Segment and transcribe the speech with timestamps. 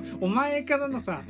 [0.20, 1.22] お前からのさ、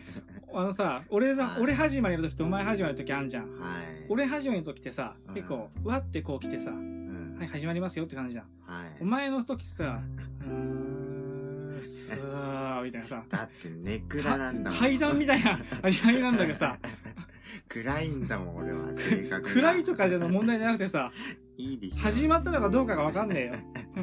[0.53, 3.51] あのさ、俺の、はい俺始まりの時とお前始まりの時あんじゃん。
[3.59, 4.07] はい。
[4.09, 7.37] 俺始まりの時ってさ、うん結構、うわってこう来てさ、うん。
[7.39, 8.47] はい、始まりますよって感じじゃん。
[8.65, 8.97] はい。
[9.01, 10.01] お前の時さ、
[10.41, 10.49] うー
[11.79, 14.79] ん、さー、みたいなさ、だって、ネクラなんだもん。
[14.79, 16.79] 階段みたいな始まりなんだけどさ、
[17.69, 18.97] 暗いんだもん、俺は。
[18.97, 21.13] 性格が暗いとかじゃの問題じゃなくてさ、
[21.59, 22.03] いいでしょ。
[22.03, 23.55] 始まったのかどうかがわかんねえよ。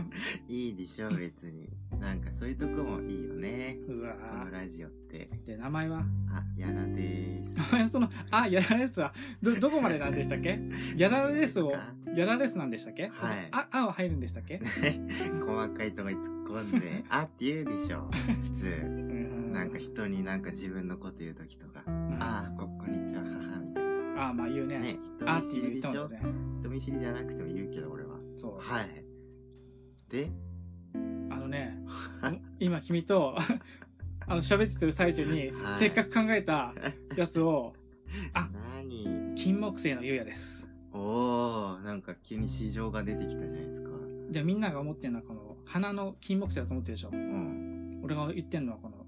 [0.48, 1.70] いいでしょ、別に。
[2.03, 3.77] なんかそういうとこもいいよね。
[3.88, 5.30] うわこのラジオって。
[5.45, 5.99] ーで、名前は？
[6.31, 7.89] あ、やなでーす。
[7.91, 10.59] その、あ、やられですは、ど、どこまでなんでしたっけ？
[10.98, 11.71] やられですを、
[12.16, 13.03] やられすなんでしたっけ？
[13.07, 14.59] はいあ、あは入るんでしたっけ？
[15.45, 18.09] 細かいとこに突っ込んで、 あって言うでしょ。
[18.43, 18.65] 普通。
[18.85, 19.13] うん
[19.54, 21.84] なんか人になんか自分のこと言うときとか。
[22.20, 23.84] ああ、こ、こんにちは、母、みたい
[24.15, 24.29] な。
[24.29, 24.79] あ、まあ言うね。
[24.79, 26.09] ね、人見知りでしょ？
[26.09, 26.20] ね。
[26.59, 28.17] 人見知りじゃなくても言うけど、俺は。
[28.35, 28.57] そう。
[28.59, 29.05] はい。
[30.09, 30.52] で、あ
[31.44, 31.77] のね、
[32.60, 33.36] 今君と、
[34.26, 36.74] あの、喋ってる最中には、いせっかく考えた
[37.16, 37.74] やつを、
[38.34, 39.34] あ何？
[39.36, 40.70] 金木犀のゆうやです。
[40.94, 43.90] おー、なんか急に市場が出てきたじゃないですか。
[44.30, 47.10] で、みんなが思ってるのはこの、花の金木犀だと思ってるでしょ。
[47.12, 48.02] うん。
[48.04, 49.05] 俺が言ってんのはこの、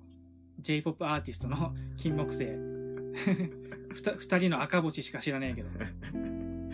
[0.60, 2.48] J-POP アーティストの金木犀。
[3.94, 5.70] ふた二人の赤星しか知らねえけど。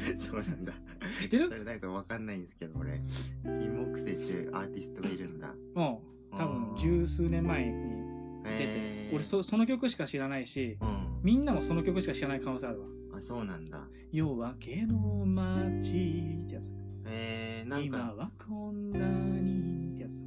[0.17, 0.73] そうなんだ。
[1.21, 1.47] 知ってる？
[1.47, 2.99] それなんかわかんないんですけど、俺。
[3.43, 5.53] 金木犀っていうアーティストがいるんだ。
[5.75, 7.71] もう、多分うん十数年前に
[8.43, 11.19] 出て、へー俺そその曲しか知らないし、うん。
[11.23, 12.87] みんなもその曲しか知らない可能性あるわ。
[13.17, 13.87] あ、そうなんだ。
[14.11, 16.75] 夜明けの街ってやつ。
[17.05, 20.25] えー、なん今か、はこんなにってやつ。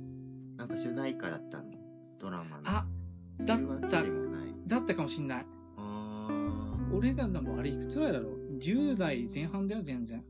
[0.56, 1.64] なんか主題歌だったの？
[2.19, 2.62] ドラマの。
[2.66, 2.86] あ、
[3.41, 3.59] だっ
[3.91, 4.03] た。
[4.66, 5.47] だったかもしんない。
[6.92, 8.44] 俺がでもあれいくつぐらいだろう？
[8.58, 10.22] ?10 代前半だよ、全然。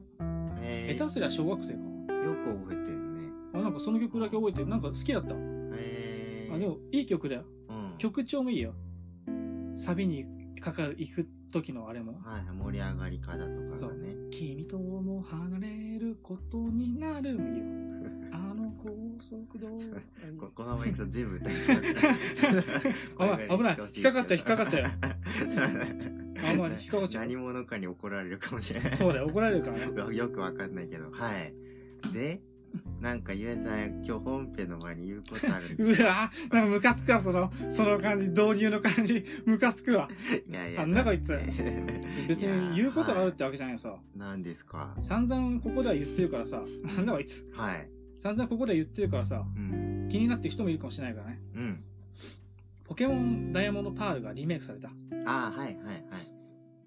[0.60, 1.78] えー、下手すりゃ小学生か。
[1.78, 3.30] よく覚えてるね。
[3.52, 4.68] あ、なんかその曲だけ覚えてる。
[4.68, 5.34] なんか好きだった。
[5.76, 6.54] えー。
[6.54, 7.44] あ、でも、いい曲だよ。
[7.68, 7.98] うん。
[7.98, 8.74] 曲調もいいよ。
[9.76, 10.26] サビに
[10.60, 12.12] かかる、行く時のあれも。
[12.24, 14.14] はいはい、盛り上がり方とかがね。
[14.30, 17.40] 君とも離れることになるよ。
[18.32, 18.88] あの高
[19.20, 19.90] 速道路。
[20.38, 24.88] こ このまま行くと全部歌いそう 危ない危ない引っかかっちゃう引っかかっちゃ
[26.20, 27.36] うあ、まあ、引っかかっちゃう何。
[27.36, 28.96] 者かに怒られるかもしれない。
[28.96, 29.78] そうだよ、怒られるから
[30.08, 30.16] ね。
[30.16, 31.10] よくわかんないけど。
[31.10, 31.54] はい。
[32.12, 32.40] で、
[33.00, 40.08] なんかゆえさん、今日本編の前に言うことあるんで うわなんかムカつくわ、その、その感じ、導入の感じ、 ムカつくわ。
[40.48, 40.82] いやいや。
[40.82, 41.28] あんなこいつ
[42.28, 43.88] 別に言うことがあるっいてわけじゃないよさ。
[43.90, 44.96] や何ですか？
[45.00, 46.62] 散々ここでは言ってるからさ、
[46.96, 47.46] なんだこいつ。
[47.52, 47.88] はい。
[48.16, 50.08] 散々ここでは言ってるからさ、うん。
[50.10, 51.40] 気になってる人もいるかもしれないからね。
[51.54, 51.84] うん。
[52.84, 54.88] ポケモンダイヤモンドパールがリメイクされた。
[55.26, 56.04] ああ、はいはいはい。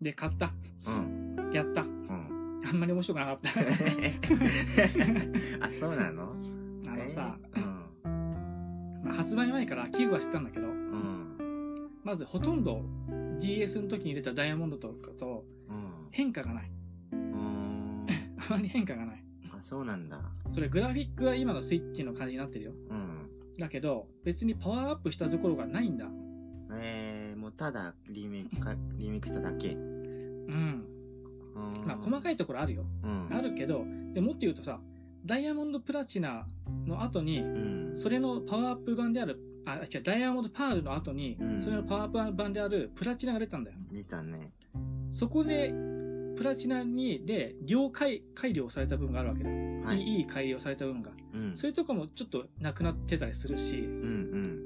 [0.02, 0.52] で、買った。
[0.88, 1.50] うん。
[1.54, 1.82] やった。
[1.82, 2.62] うん。
[2.66, 3.50] あんまり面白くなかった。
[5.66, 6.34] あ、そうなの？
[6.88, 7.64] あのさ、えー？
[8.06, 9.02] うん。
[9.04, 11.90] まあ、発売前から危惧はしてたんだけど、うん。
[12.04, 12.84] まずほとんど
[13.40, 16.08] DS の時に出たダイヤモンドとかとうん。
[16.12, 16.72] 変化がない。
[17.12, 18.06] うーん。
[18.38, 19.24] あまり変化がない。
[19.52, 20.20] あ、そうなんだ。
[20.50, 22.72] それグラフィックは今のスイッチの感じになってるよ。
[22.90, 23.30] うん。
[23.60, 26.08] だけど、別にパワーアップしたところがないんだ。
[26.74, 27.17] えー、
[27.58, 29.74] ただリメイクか、リメイクしただけ。
[29.74, 30.86] ううん。
[31.86, 32.86] まあ、細かいところあるよ。
[33.04, 33.36] うん。
[33.36, 34.80] あるけど、でもっと言うとさ、
[35.26, 36.48] ダイヤモンドプラチナ
[36.86, 37.92] の後に、うん。
[37.96, 43.78] それのパワーアップ版である、あ、違う、ダイヤモンドパールの後に、うんそれのパワーアップ版であるプラチナが出たんだよ。
[43.92, 44.54] 出たね。
[45.10, 45.74] そこで、
[46.38, 49.50] プラチナに、で、量改、改良された部分があるわけだ。
[49.50, 50.02] はい。
[50.02, 51.12] いい、改良された部分が。
[51.34, 51.58] うん。
[51.58, 54.57] そういうとこもちょっとなくなってたりするし、うん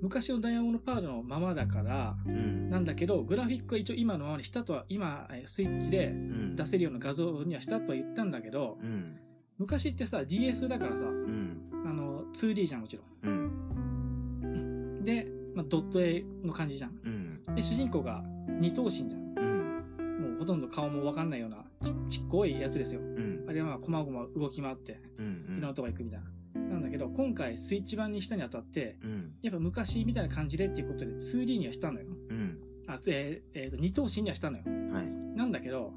[0.00, 2.16] 昔のダイヤモンドパールのままだから。
[2.26, 6.56] なんだけど、グラフィックは一応今のままにしたとは、今、えスイッチでうん。
[6.56, 9.16] 出せるような画像にはしたとは言ったんだけど、うん。
[9.58, 11.70] 昔ってさ、DS だからさ、うん。
[11.84, 15.00] あの、2D じゃん、もちろうん。
[15.00, 15.02] ん。
[15.02, 16.92] で、まあ、ドット絵の感じじゃん。
[17.04, 17.54] うん。
[17.56, 18.22] で、主人公が
[18.60, 19.10] 二頭身じゃん。
[19.10, 20.30] うん。
[20.30, 21.64] もうほとんど顔もわかんないような
[22.08, 23.00] ちちっこいやつですよ。
[23.00, 23.44] うん。
[23.48, 25.26] あれはまあ、こまごま動き回って、うん。
[25.48, 26.26] いろんなとこ行くみたいな。
[26.68, 29.32] なんだけど、今回スイッチ版にしたにあたって、うん。
[29.42, 32.06] やっぱ昔みたいな感じでっていうことで 2D にはしたのよ。
[32.30, 32.58] うん。
[32.86, 34.64] あ、えーえーと、二頭身にはしたのよ。
[34.92, 35.06] はい。
[35.36, 35.92] なんだけど、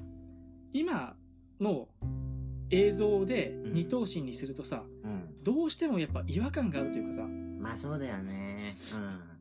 [0.73, 1.15] 今
[1.59, 1.88] の
[2.69, 5.44] 映像でうん二頭身にするとさ、うん。
[5.44, 8.75] どうしてもやっぱ違和感があるというかさ、まあそうだよね。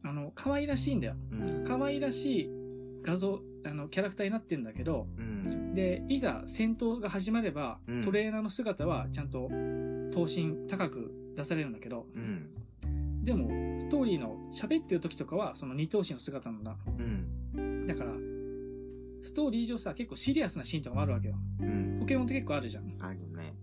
[0.02, 1.14] あの、可愛らしいんだよ。
[1.32, 1.50] うん。
[1.50, 1.64] うん。
[1.64, 2.50] 可愛らしい
[3.02, 5.74] 画像、あの、キャラクターになってんだけど、うん。
[5.74, 9.48] で、いざ戦闘が始まれば、うんトレーナーの姿はちゃんと
[10.10, 13.24] 頭身高く出されるんだけど、うん。
[13.24, 13.48] でも、
[13.80, 16.76] ストーリーの喋ってる時とかは、その二頭身の姿なんだ。
[16.98, 17.86] うん。
[17.86, 18.12] だから、
[19.22, 21.34] ストーリー上さ、結構シリアスなシーンとかもあるわけよ。
[21.60, 21.98] うん。
[22.00, 22.94] ポケモンって結構あるじゃん。
[23.00, 23.54] あるね。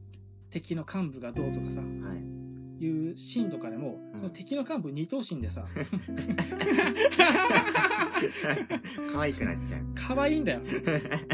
[0.50, 1.82] 敵の幹部がどうとかさ。
[1.82, 2.37] はい。
[2.80, 5.66] いうシーンとかでも、うんその敵の幹部二頭身でさ、
[9.14, 9.82] 可愛くなっちゃう。
[9.96, 10.62] 可愛いんだよ。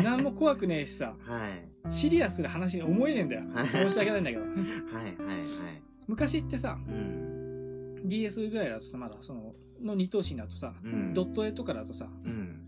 [0.03, 1.91] 何も怖くねえしさ、はい。
[1.91, 3.43] シリアスな話に思えねえんだよ。
[3.71, 4.43] 申し訳ないんだけど。
[4.43, 4.65] はいはい
[5.27, 5.45] はい。
[6.07, 8.01] 昔ってさ、うん。
[8.05, 11.13] DS ぐらいだとさ、まだその、の二頭身だとさ、うん。
[11.13, 12.59] ドット絵とかだとさ、うん。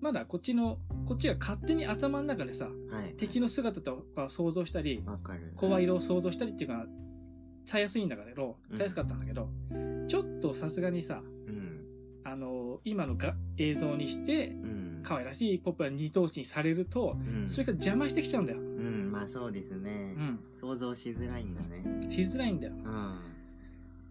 [0.00, 3.14] まだこっちの、こっちが勝手に頭の中でさ、はい。
[3.16, 5.52] 敵の姿とかを想像したり、わかる。
[5.56, 6.86] 声色を想像したりっていうか、
[7.68, 9.48] たやすいんだけど、うんたやすかったんだけど、
[10.08, 11.84] ちょっとさすがにさ、うん。
[12.24, 15.00] あの、今のが映像にして、うん。
[15.02, 17.48] 可愛らしいポップな二頭身されると、うん。
[17.48, 18.58] それが邪魔してきちゃうんだよ。
[18.58, 20.20] うん、まあそうですねう。
[20.22, 20.40] ん。
[20.58, 22.10] 想像しづらいんだね。
[22.10, 22.72] しづらいんだよ。
[22.74, 22.82] うん。
[22.86, 23.22] あ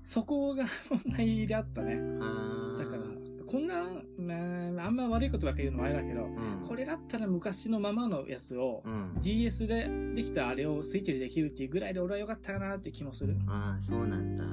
[0.04, 2.00] そこが問題であったね。
[2.22, 2.76] あ。
[2.80, 3.02] だから、
[3.48, 3.84] こんな、
[4.20, 6.68] なあんま悪いことばっかり言うのもあれだけど、うん。
[6.68, 9.18] これだったら昔のままのやつを、うん。
[9.22, 13.38] DS でできたあれをスイッチでできるっていうぐらいで俺は良かったかなって気もする。
[13.48, 14.44] ああ、そうなんだ。
[14.44, 14.48] へ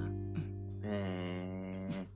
[0.85, 2.06] え。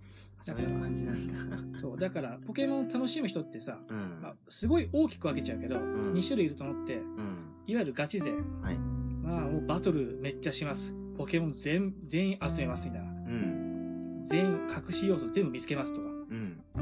[0.40, 1.80] そういう感じなんだ。
[1.80, 1.98] そう。
[1.98, 4.20] だから、ポケモン楽しむ人ってさ、うん。
[4.22, 7.04] まあ、すごい大きく分けちゃうけど、ん2種類いると思って、うん。
[7.66, 8.30] いわゆるガチ勢。
[8.30, 8.76] はい。
[8.76, 10.94] まあ、もうバトルめっちゃします。
[11.16, 13.08] ポケモン全、全員集めますみたいな。
[13.08, 14.22] うん。
[14.24, 16.17] 全員隠し要素全部見つけますとか。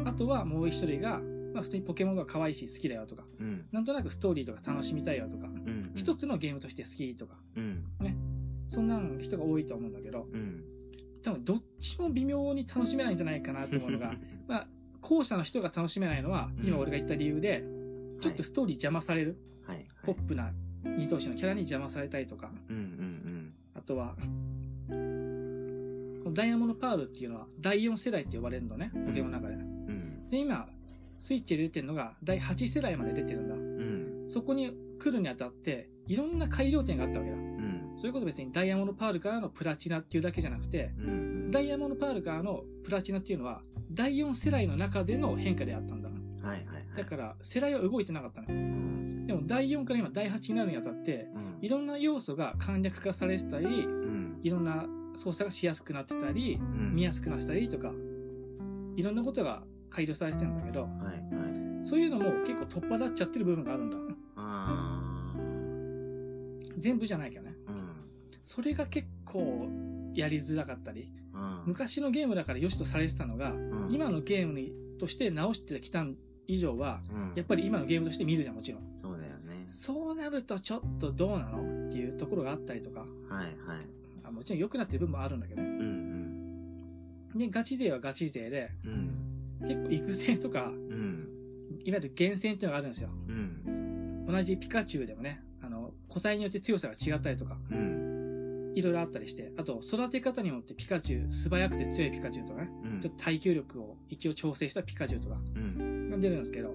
[0.06, 0.14] うん。
[0.14, 1.20] あとはもう一人が、
[1.52, 3.24] まあ普通にポケモンが可愛いし好きだよとか。
[3.40, 3.66] うん。
[3.72, 5.46] なんとなくストーリーとか楽しみたいよとか。
[5.46, 5.92] うん。
[5.94, 7.34] 一つのゲームとして好きとか。
[7.56, 7.84] うん。
[8.68, 10.64] そんな人が多いと思うんだけど、うん。
[11.22, 14.14] 多分どっちも微妙に楽しめないんじゃないかなと思うのが、
[14.46, 14.68] まあ、
[15.00, 17.64] 後者の人が楽しめないのは、うん今俺が言った理由で、
[18.20, 19.36] ちょっとストーリー邪魔される。
[19.64, 19.86] はい。
[20.04, 20.52] ポップな
[20.84, 22.52] 二頭身のキャラに邪魔されたりとか。
[22.68, 22.76] うん。
[22.76, 23.54] うん。
[23.74, 24.16] あとは、
[24.88, 29.75] このダイヤモンドパールっていうのは第4世代って呼ばれるのね、ポケモンの中で。
[30.30, 30.68] で、今、
[31.18, 33.54] スイッチで出てるのが第8世代まで出てるんだ。
[33.54, 34.24] うん。
[34.28, 37.36] そこに来るにあたって、いろんな改良点があったわけだ。
[37.36, 37.94] うん。
[37.96, 41.50] そういうこと別にダイヤモンドパールからのプラチナっていうだけじゃなくて、うん。
[41.50, 46.08] ダイヤモンドパールからのプラチナっていうのは、第4世代の中での変化であったんだ。
[46.08, 46.86] はいはいはい。
[46.96, 49.26] だから、世代は動いてなかったの。
[49.26, 51.58] でも、第4から今第8になるにあたって、うん。
[51.60, 54.40] いろんな要素が簡略化されてたり、うん。
[54.42, 56.94] いろんな操作がしやすくなってたり、うん。
[56.94, 57.92] 見やすくなってたりとか、
[58.96, 60.90] いろんなことが改良されてるんだけど、はい
[61.34, 61.86] はい。
[61.86, 63.96] そういうのも結構取っ払っちゃってる部分があるんだ。
[66.76, 67.54] 全部じゃないけどね。
[67.68, 67.90] うん。
[68.44, 69.68] それが結構
[70.14, 71.62] やりづらかったり、うん。
[71.66, 76.04] 昔のゲームだから良しとされてたのが、うん今のゲームにとして直してきた
[76.46, 77.32] 以上は、うん。
[77.34, 78.82] やっぱり今のゲームとして見るじゃん、もちろん。
[79.00, 79.64] そうだよね。
[79.68, 83.54] そうなるとちょっとどうなのっていうところがあったりとか、はいはい。
[84.24, 85.62] あもちろん良くなってる部分もあるんだけど。
[85.62, 86.06] うん
[87.34, 89.15] で、ガチ勢はガチ勢で、うん。
[89.68, 89.88] うん。
[89.88, 91.28] 結構育成とか、うん。
[91.84, 93.10] いわゆる厳選っていうのがあるんですよ。
[93.28, 94.26] うん。
[94.26, 98.72] 同じピカチュウでもね、あの、個体によって強さが違ったりとか、うん。
[98.74, 103.00] いろいろあったりして、あと、育て方によってピカチュウ、素早くて強いピカチュウとかね、うん。
[103.00, 106.10] ちょっと耐久力を一応調整したピカチュウとかうん。
[106.10, 106.74] が出るんですけど、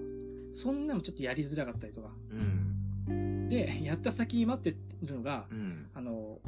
[0.52, 2.10] そんなのちょっとやりづらかったりとか。
[2.30, 3.48] うん。
[3.48, 5.86] で、やった先に待ってるのが、うん。
[5.94, 6.40] あの、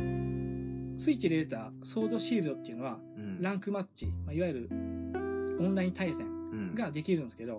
[0.99, 3.41] スイッチで出たソードシールドっていうのは、うん。
[3.43, 4.69] ランクマッチ、まあ、いわゆる
[5.61, 6.34] オンライン対戦うん。
[6.75, 7.59] ができるんですけど、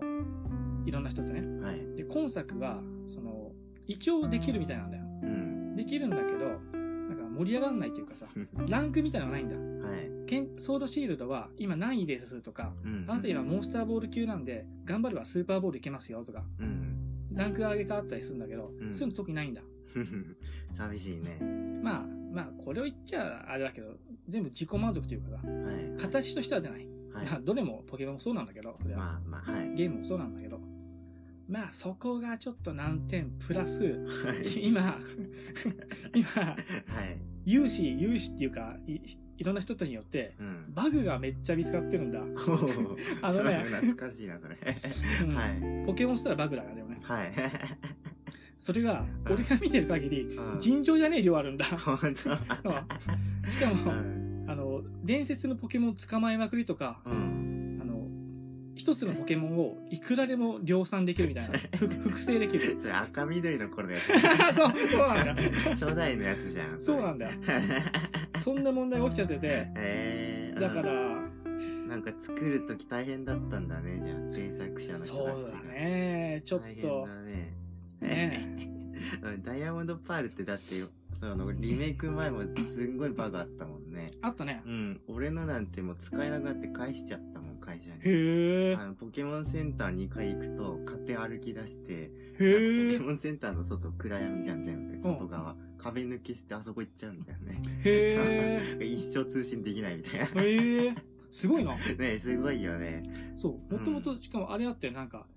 [0.86, 1.42] いろんな人とね。
[1.66, 1.96] はい。
[1.96, 3.52] で、今作は、その、
[3.88, 5.04] 一応できるみたいなんだよ。
[5.24, 5.76] うん。
[5.76, 8.28] できるんだけど、なんか盛り上がんないというかさ、
[8.68, 9.88] ランクみたいなのがないんだ。
[9.88, 10.10] はい。
[10.26, 13.06] けんソードシールドは今何位レースするとか、うん。
[13.08, 17.06] あなた今モンスターボール級なんで、頑張ればスーパーボールいけますよとか、うん。
[17.34, 19.62] ランク上げ変わったりするんだけど、うんそういうの特にないんだ。
[20.72, 21.40] 寂しいね。
[21.82, 23.98] まあ、まあ、これを言っちゃあれだけど、
[24.28, 26.02] 全部自己満足というかさ、はい。
[26.02, 26.88] 形としては出ない。
[27.16, 27.26] はい。
[27.26, 29.74] まあ、どれもポケモンもそうなんだけど、まあまあ、はい。
[29.76, 30.60] ゲームもそうなんだけど、
[31.48, 34.50] まあそこがちょっと難点、プラス、はい。
[34.68, 35.00] 今、
[36.14, 36.56] 今、は
[37.06, 37.18] い。
[37.46, 39.00] 有志、有志っていうかい、
[39.38, 40.74] いろんな人たちによって、うん。
[40.74, 42.20] バグがめっちゃ見つかってるんだ。
[43.22, 44.58] あのね懐かしいな、それ。
[45.24, 45.84] うんはい。
[45.86, 46.84] ポケモンしたらバグだからね。
[47.02, 47.34] はい。
[48.58, 51.66] それが、俺が見てる限りう、ん尋常じゃねえ量あるんだ。
[51.66, 51.98] しかも、
[53.92, 54.25] うん。
[54.48, 57.80] あの、伝説のポケモン捕まえまくりとか、うん。
[57.82, 58.08] あの、
[58.76, 61.58] 一つのポケモンをいくらでも量産できるみたいな。
[61.78, 62.78] ふ複製できる。
[62.80, 64.00] それ赤緑の頃のや
[64.54, 65.36] そう、そうなんだ。
[65.36, 65.70] つ。
[65.86, 66.80] 初代のやつじゃん。
[66.80, 67.40] そうなんだよ。
[68.38, 69.42] そんな問題が起きちゃってて、
[69.76, 70.60] えー。
[70.60, 74.30] だから、うん、なんか作るとき大変だったんだね、じゃあ。
[74.30, 75.58] 制作者の人そうたちが。
[75.60, 76.42] だね。
[76.46, 77.54] ちょっ大変と、だね。
[78.02, 78.76] ね
[79.22, 80.76] うんダイヤモンドパールってだって、
[81.16, 84.12] そのリメイク前もすんごいバグあったもんね。
[84.22, 84.62] あったね。
[84.66, 85.02] うん。
[85.08, 87.56] 俺のなんてもう使えなくなって返しちゃったもん。
[87.58, 88.02] 会社に。
[88.04, 88.78] へえ。
[89.00, 92.98] ポケモンセンター2回行くと、勝手歩き出して、ポへえ。
[92.98, 95.02] ケモンセンターの外暗闇じゃん、全部。
[95.02, 95.56] 外側。
[95.78, 97.62] 壁抜けしてあそこ行っちゃうんだよね。
[97.84, 98.84] へえ。
[98.86, 100.42] 一生通信できないみたいな。
[100.42, 100.96] へえ。
[101.32, 101.76] すごいな。
[101.98, 103.34] ねすごいよね。
[103.38, 103.74] そう。
[103.74, 105.28] もともと、しかもあれあって、なんか、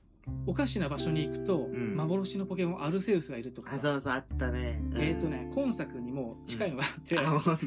[0.47, 3.92] おかしな場所に行くと、うん幻のポケモンアルセウスがいるとかあ、さ。
[3.92, 4.80] そうそう、あったね。
[4.92, 5.28] うんえっ、と。
[5.28, 7.64] ね、今作にも近いのがあって、あ、ほんと。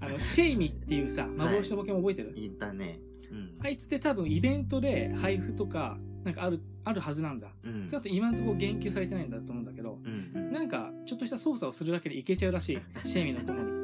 [0.00, 2.98] あの、シェイミっていうさ、幻のポケモン覚えてる、いたね。
[3.30, 3.54] うん。
[3.62, 7.48] あいつって多分イベントで配布とか、なんかある、あるはずなんだ。
[7.62, 7.88] うん。
[7.88, 10.52] そうだと今のところ言及されてないんだと思うんだけど、うんうん。
[10.52, 12.78] なんか、ちょっとした操作をするだけでいけちゃうらしい。
[13.04, 13.83] シェイミのとこに。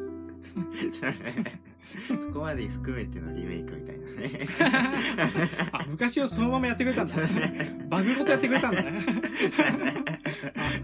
[2.06, 4.46] そこまで含めてのリメイクみたいなね。
[5.72, 7.14] あ、昔をそのままやってくれたんだ。
[7.88, 9.00] バグごとやってくれたんだね。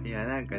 [0.04, 0.56] いや、なんか、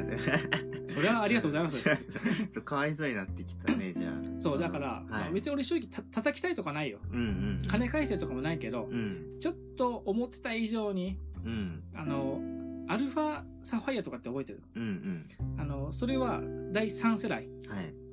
[0.88, 1.84] それはありがとうございます。
[2.50, 4.42] そうかわいそうになってきたね、じゃあ。
[4.42, 5.34] そう、だから、まあはい。
[5.34, 7.00] 別に俺正直た叩きたいとかないよ。
[7.12, 7.24] うんう
[7.64, 7.68] ん。
[7.68, 9.38] 金返せとかもないけど、うん。
[9.40, 11.84] ちょっと思ってた以上に、うん。
[11.96, 12.42] あの、
[12.88, 15.62] アルファサファイアとかって覚えてるうんうん。
[15.62, 17.48] あの、それは第3世代。
[17.68, 18.07] はい。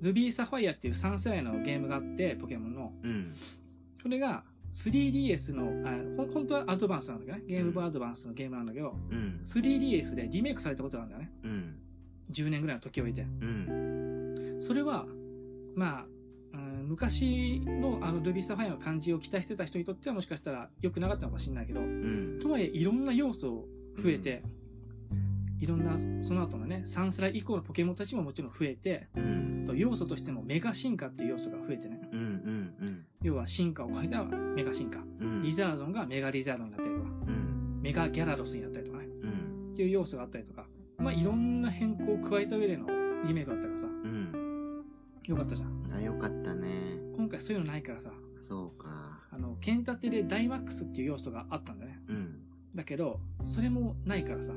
[0.00, 2.92] ルビーサファイアっていう3世代のゲームがあって、ポケモンの。
[3.02, 3.32] うん。
[4.00, 7.44] それが 3DS の、あ本当はアドバンスなんだけどね。
[7.46, 9.40] ゲームボーイアドバンスのゲームなんだけど、うん。
[9.44, 11.32] 3DS でリメイクされたことなんだよね。
[11.44, 11.76] うん。
[12.30, 13.22] 10年ぐらいの時を置いて。
[13.22, 14.58] うん。
[14.60, 15.06] それは、
[15.74, 16.06] まあ、
[16.52, 22.38] うん昔のあのルビーサファイアの感じを期待してた人にとってはもしかしたら良くなかったのかもしれないけど、うん。
[22.40, 23.66] とはいえいろんな要素
[23.98, 24.42] 増えて、
[25.58, 29.45] いろんな、その後のね、3世代以降のポケモンたちももちろん増えて、うん。
[29.66, 32.00] と要素としてもメガ進化っていう要素が増えてね。
[32.12, 32.20] うん。
[32.20, 33.06] うん。
[33.22, 35.00] 要は進化を超えたメガ進化。
[35.20, 35.42] うん。
[35.42, 37.80] リザードンがメガリザードンになったりとか、うん。
[37.82, 39.06] メガギャラドスになったりとかね。
[39.22, 39.72] うん。
[39.72, 40.66] っていう要素があったりとか、
[40.98, 42.86] まあいろんな変更を加えた上での
[43.26, 44.84] リメイクだったからさ、うん。
[45.24, 45.92] よかったじゃん。
[45.94, 46.68] あ、よかったね。
[47.16, 49.26] 今回そういうのないからさ、そうか。
[49.30, 52.00] あの、剣立てでダイマックスっていう要素があったんだね。
[52.08, 52.40] うん。
[52.74, 54.56] だけど、それもないからさ、そ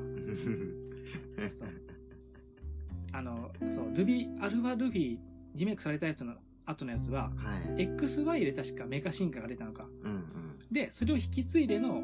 [3.12, 5.18] あの、そう、ルビー、アルファルフィ
[5.54, 6.34] リメイクされたやつの
[6.66, 7.88] 後のやつは、はい。
[7.88, 9.86] XY で確かメガ進化が出たのか。
[10.02, 10.24] うん
[10.70, 12.02] で、それを引き継いでの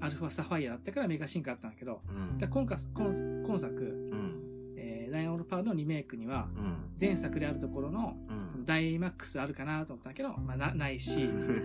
[0.00, 2.16] アルファサファイアだったからメガ進化あったんだけど、うん。
[2.16, 2.38] うん。
[2.38, 4.48] だ今回、今今作、うん。
[4.76, 6.76] えー、ダイヤモンドパールのリメイクには、うん。
[7.00, 8.16] 前作であるところの、
[8.56, 8.64] うん。
[8.64, 11.20] ダイマックスあるかなと思ったけど、まあ、な、ないし、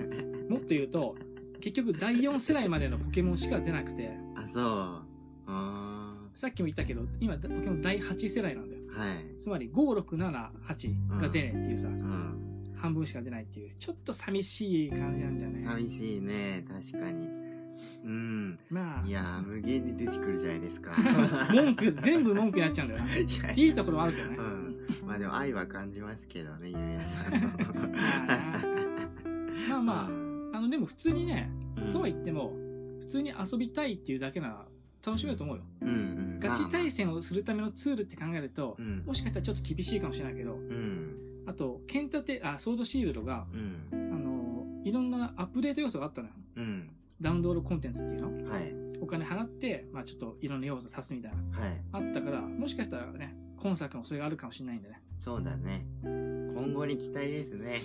[0.49, 1.15] もっと言うと、
[1.61, 4.63] 結局第4世代までのポケモンしか出なくて、あ、そう。
[4.63, 5.03] あ
[6.35, 8.81] さっきも言ったけど、今、ポケモン第8世代なんだよ。
[8.95, 9.17] ーはい。
[9.39, 12.65] つまり、5、6、7、8が出ねえっていうさ、うん。
[12.75, 15.59] 半分しか出ないっていう、ちょっと寂しい感じなんだよね。
[15.59, 17.27] 寂しいね、確かに。
[18.05, 18.57] うん。
[18.69, 20.91] まあい、やー、無限に出てくるじゃないですか。
[21.53, 23.09] 文句、全部文句になっちゃうんだよな。
[23.17, 24.37] いやいいところはあるけどね。
[24.37, 24.77] うん。
[25.07, 27.49] まあでも愛は感じますけどね、ゆうやさんの。
[29.69, 32.53] まあまあ、うんあの、でも普通にね、うんそうは言っても、
[32.99, 34.67] 普通に遊びたいっていうだけなら
[35.05, 35.63] 楽しめると思うよ。
[35.81, 36.39] うんうん。
[36.39, 39.03] ガチ対戦をするためのツールって考えると、うん。
[39.05, 41.43] もしかしたらちょっと厳しいかもしれないけど、うん。
[41.45, 43.87] あと、剣立て、あ、ソードシールドが、うん。
[43.91, 46.33] あの、いろんなアップデート要素があったのよ。
[46.57, 46.89] うん。
[47.21, 48.49] ダウンロードコンテンツっていうの？
[48.49, 48.73] はい。
[49.01, 51.59] お金払って、まあちょっといろんな要素足すみたいな。
[51.59, 51.81] はい。
[51.91, 55.01] あったから、もしかしたらね、今作もそれがあるかもしれないんでね。
[55.17, 55.85] そうだね。
[56.53, 57.77] 今後に期待ですね。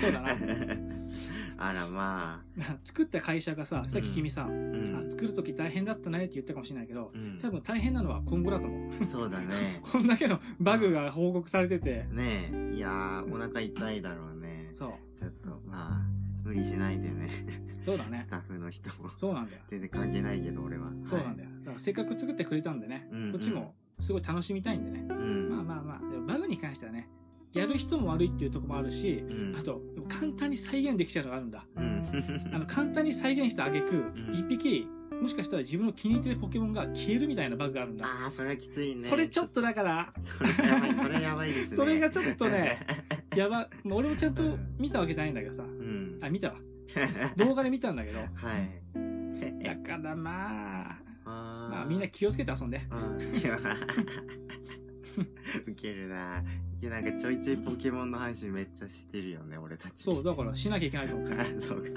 [0.00, 0.36] そうだな。
[1.62, 2.42] あら、ま
[2.84, 4.48] 作った会社がさ、さっき君さ、あ。
[4.48, 4.96] うん。
[5.06, 9.04] あ作るとき大変だったねって言ったかもしれないけど、うん多分大変なのは今後だと思う。
[9.04, 9.80] そうだね。
[9.84, 12.72] こんだけのバグが報告されてて、ねえ。
[12.76, 14.68] いやー、お腹痛いだろうね。
[14.72, 15.18] そう。
[15.18, 16.02] ちょっと、まあ、
[16.44, 17.28] 無理しないでね。
[17.84, 18.28] そうだねス。
[18.28, 19.10] タッフの人も。
[19.10, 19.62] そうなんだよ。
[19.68, 20.86] 全然関係ないけど、俺は。
[20.86, 20.92] よ。
[21.04, 21.50] そうなんだよ。
[21.60, 25.06] だからせっかく作ってくれたんでね、うんこっちもすごい楽しみたいんでね。
[25.10, 25.49] うん。
[25.70, 27.08] まあまあまあ、でもバグに関してはね、
[27.52, 29.56] やる人も悪いっていうところもあるし、うん。
[29.56, 31.64] あと、簡単に再現できちゃうのがあるんだ。
[31.76, 32.50] うん。
[32.52, 34.86] あの、簡単に再現した挙句ん、一匹、
[35.20, 38.06] もしかしたら自分の気に入ってるポケモンが消えるみたいなバグがあるんだ。
[38.06, 39.04] ああ、それはきついね。
[39.04, 41.76] それちょっとだから、それやばい、それやばいですね。
[41.76, 42.80] それがちょっとね、
[43.36, 44.42] やば、俺もちゃんと
[44.78, 45.62] 見たわけじゃないんだけどさ。
[45.62, 46.18] うん。
[46.22, 46.56] あ、見たわ。
[47.36, 48.18] 動画で見たんだけど。
[48.18, 48.26] は
[48.58, 49.64] い。
[49.64, 50.98] だからまあ、
[51.70, 52.80] まあみんな気をつけて遊んで。
[55.66, 56.42] ウケるな。
[56.80, 60.02] いや、なんかちょいちょいポケモンの話めっちゃしてるよね、俺たち。
[60.02, 61.34] そう、だからしなきゃいけないと思って。
[61.34, 61.90] あ そうか。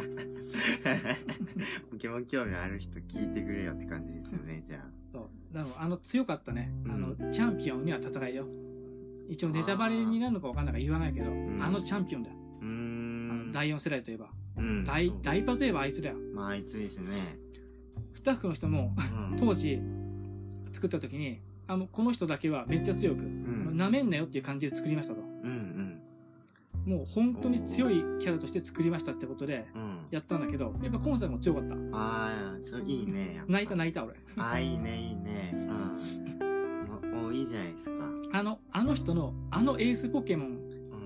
[1.92, 4.92] ポケモン興味ある人聞いてくれよって感じですよね、じゃあ。
[5.12, 5.58] そう。
[5.58, 6.72] でもあの強かったね。
[6.88, 8.48] あの、うチャンピオンには戦いよ。
[9.30, 12.36] 一応ネタバレになるのかわかんないから言わないけど、んあのチャンピオンだよ。
[12.62, 13.52] うん。
[13.54, 14.30] 第4世代といえば。
[14.58, 16.18] うん大大パといえばあいつだよ。
[16.34, 17.44] まあ、あいつですね。
[18.14, 18.96] スタッフの人も、
[19.32, 19.38] うん。
[19.38, 19.80] 当時、
[20.72, 23.30] 作った時に、あの、この人だけはめっちゃ強く、あの
[23.72, 25.22] ん舐めんなよっていう感じで作りましたと。
[25.22, 25.50] うん
[26.86, 26.94] うん。
[26.98, 29.98] もう本当に強いキャラとして作りましたってことでうん。
[30.12, 31.76] やったんだけど、やっぱ今作も強かった。
[31.76, 33.42] ああ、それいいね。
[33.48, 34.16] 泣いた泣いた俺。
[34.38, 35.52] ああ、いいね、いいね。
[35.54, 37.24] うん。
[37.24, 37.92] お、おいいじゃないですか。
[38.34, 40.48] あの、あの人の、あのエースポケモン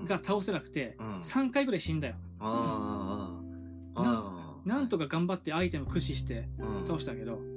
[0.02, 0.06] うん。
[0.06, 2.16] が倒せなくて、うん3回ぐらい死んだよ。
[2.40, 3.32] あ
[3.96, 4.10] あ、ああ。
[4.10, 4.34] あ
[4.66, 4.68] あ。
[4.68, 7.57] なんとか頑張ってアイテム駆使してうん倒したけど、うな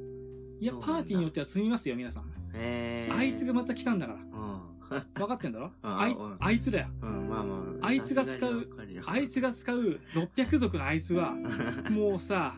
[0.62, 2.24] んだパーティーによっては積みますよ、皆さん。
[2.54, 4.18] あいつがまた来たんだから。
[4.18, 4.60] うん。
[5.14, 5.70] 分かってんだろ？
[5.82, 6.88] ああいうんあいつだよ。
[7.00, 7.86] うん、まあまあ。
[7.86, 11.34] あいつが使うさすがにわかるよあいつが使う600族のあいつは、
[11.90, 12.56] もうさ、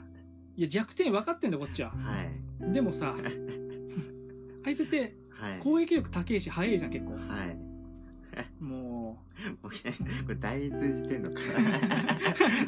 [0.56, 1.90] いや、弱点分かってんだよ、こっちは。
[1.90, 2.72] はい。
[2.72, 3.14] でもさ、
[4.64, 5.58] あいつってはい。
[5.58, 7.12] 攻撃力高いし速いじゃん、結構。
[7.12, 7.58] はい。
[8.60, 9.18] も
[9.60, 9.80] 僕こ
[10.28, 11.40] れ代理通じてんのか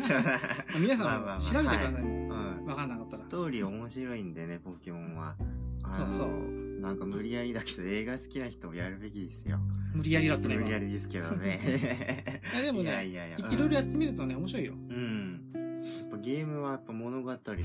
[0.03, 2.24] ちょう、皆さまあまあまあんも調べてください、もう
[2.65, 2.69] んう。
[2.69, 3.29] 分かんなかったらス。
[3.29, 5.37] トーリー面白いんでね、ポケモンは。
[5.85, 9.59] あのそうなんか無理やりだけど映画好きな人もやるべきですよ。
[9.95, 11.59] 無理やりだったね、無理やりですけどね。
[12.55, 13.39] やでもいやね、いやいや。
[13.39, 14.75] いいろいろやってみるとね、面白いよ。
[14.91, 15.41] うん。
[15.55, 15.61] や
[16.07, 17.65] っぱゲームはやっぱ物語だよね。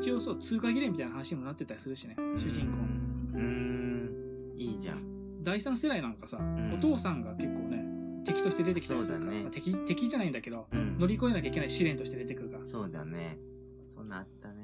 [0.00, 2.76] 一応そう、通過儀礼みたいな話にもなってたりするしね、主人公。
[3.38, 4.10] うーん。
[4.58, 5.42] いいじゃん。
[5.42, 7.86] 第三世代なんかさ、んお父さんが結構ね、
[8.26, 10.98] 敵として出てきたりするから、そうだねまあ敵、敵じゃないんだけど、うん。
[10.98, 12.66] 乗り越えなきゃいけない試練として出てくるから。
[12.66, 13.38] そうだね。
[13.98, 14.54] そんなあったね。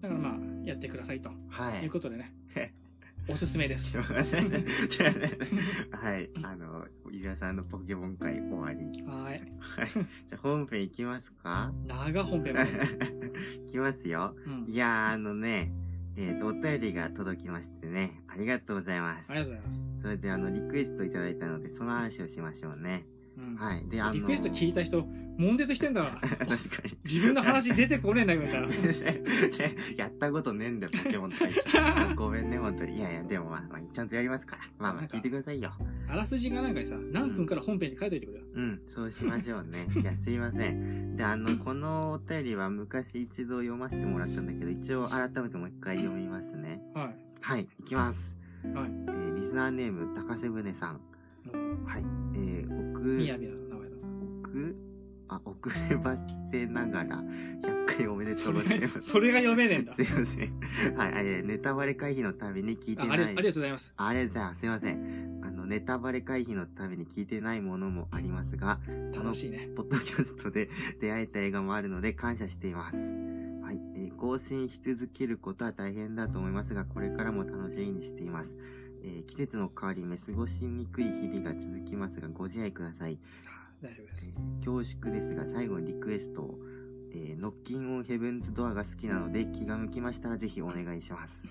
[0.00, 0.32] だからまあ、
[0.64, 1.30] やってくださいと。
[1.48, 1.90] はいいう。
[1.90, 2.32] ことでね、
[3.28, 3.98] おすすめです。
[4.00, 4.04] は
[6.18, 6.30] い。
[6.42, 9.02] あの、ゆやさんのポケモン会終わり。
[9.02, 9.40] はーい。
[9.58, 9.90] はい。
[10.26, 11.72] じゃあ本編いきますか？
[11.86, 12.70] 長本編まで。
[13.66, 14.36] いきますよ。
[14.46, 14.64] うん。
[14.68, 15.72] いやー、あのね、
[16.16, 18.22] えっ、と、お便りが届きましてね。
[18.28, 19.40] ありがとうございますあり。
[19.40, 20.02] がとうございます。
[20.02, 23.06] それで、あの、リクエストいただいたので、その話をしましょうね。
[23.06, 23.21] うん。
[23.56, 23.88] はい。
[23.88, 25.06] で、あの、リクエスト聞いた人、
[25.38, 26.18] 悶絶してんだわ。
[26.20, 26.98] 確かに。
[27.04, 28.68] 自分の話出てこねえんだよ、みたいな。
[29.96, 31.52] やったことねえんだよ、ポケモン会。
[32.14, 32.96] ごめんね、本当に。
[32.96, 34.62] いやいや、でもまあ、まあ、ちゃんとやりますから。
[34.78, 35.72] まあまあ、聞いてくださいよ。
[36.08, 38.44] あらすじがなんかにさ、何分から本編に書いといてくれよ。
[38.54, 39.86] うん、そうしましょうね。
[40.00, 41.16] いや、すいません。
[41.16, 46.82] で、あの、このお便りは昔一度読ませてもらったんだけど、一応改めてもう一回読みますね。
[46.94, 48.38] ははい、いきます。
[48.64, 48.68] い。
[48.68, 48.86] はい。
[48.86, 51.00] えーリスナーネーム、高瀬舟さん。
[51.52, 52.04] もはい。
[52.34, 53.96] えー、う、みや奥、びな名前だ。
[54.42, 54.76] 奥、
[55.28, 55.56] あ、遅
[55.90, 56.16] れば
[56.50, 57.16] せながら、
[57.62, 59.00] 100回おめでとそうれございます。
[59.02, 60.02] それが読めねえんだす。
[60.02, 60.96] いません。
[60.96, 63.10] はい、えーネタバレ回避のために聞いてない。
[63.10, 63.94] あありありがとうございます。
[63.96, 64.60] あありがとうございます。
[64.60, 65.40] すいません。
[65.44, 68.80] あの、ネタバレ回避のために聞いてないものもありますが、
[69.14, 69.68] 楽しいね。
[69.76, 70.68] ポッドキャストで
[71.00, 73.12] 出会えた映画もあるので感謝しています。
[73.62, 78.56] はい、えー更新し続けることは大変だと思いますが、これからも楽しみにしています。
[79.02, 83.18] えー季節の変わり目、過ごしにくい日々が続きますが、ご自愛ください。
[83.82, 84.26] 大丈夫です。
[84.26, 86.58] えー恐縮ですが、最後にリクエストを、
[87.12, 91.46] えーノッキンオンヘブンズドアが好きなので、気が向きましたらぜひお願いします。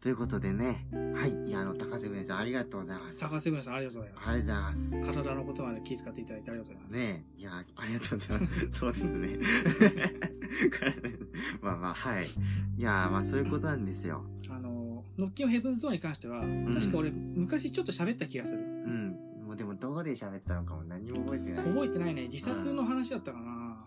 [0.00, 3.20] ということでね、はい、いや、あの、高瀬舟さんありがとうございます。
[3.20, 4.28] 高瀬村さんありがとうございます。
[4.30, 5.12] ありがとうございます。
[5.22, 6.92] 体のことまで気遣っていただいてありがとうございます。
[6.96, 8.70] ねえ、いや、ありがとうございます。
[8.78, 9.38] そうです ね。
[11.60, 12.26] まあまあ、はい。
[12.78, 14.24] いや、まあそういうことなんですよ。
[14.48, 16.40] あの、ノッキンヘブンズドアに関しては、
[16.72, 18.60] 確か俺、昔ちょっと喋った気がする。
[18.60, 19.16] うん。
[19.46, 21.64] もうでもどこで喋ったのかも何も覚えてない。
[21.64, 22.22] 覚えてないね。
[22.24, 23.86] 自殺の話だったかな。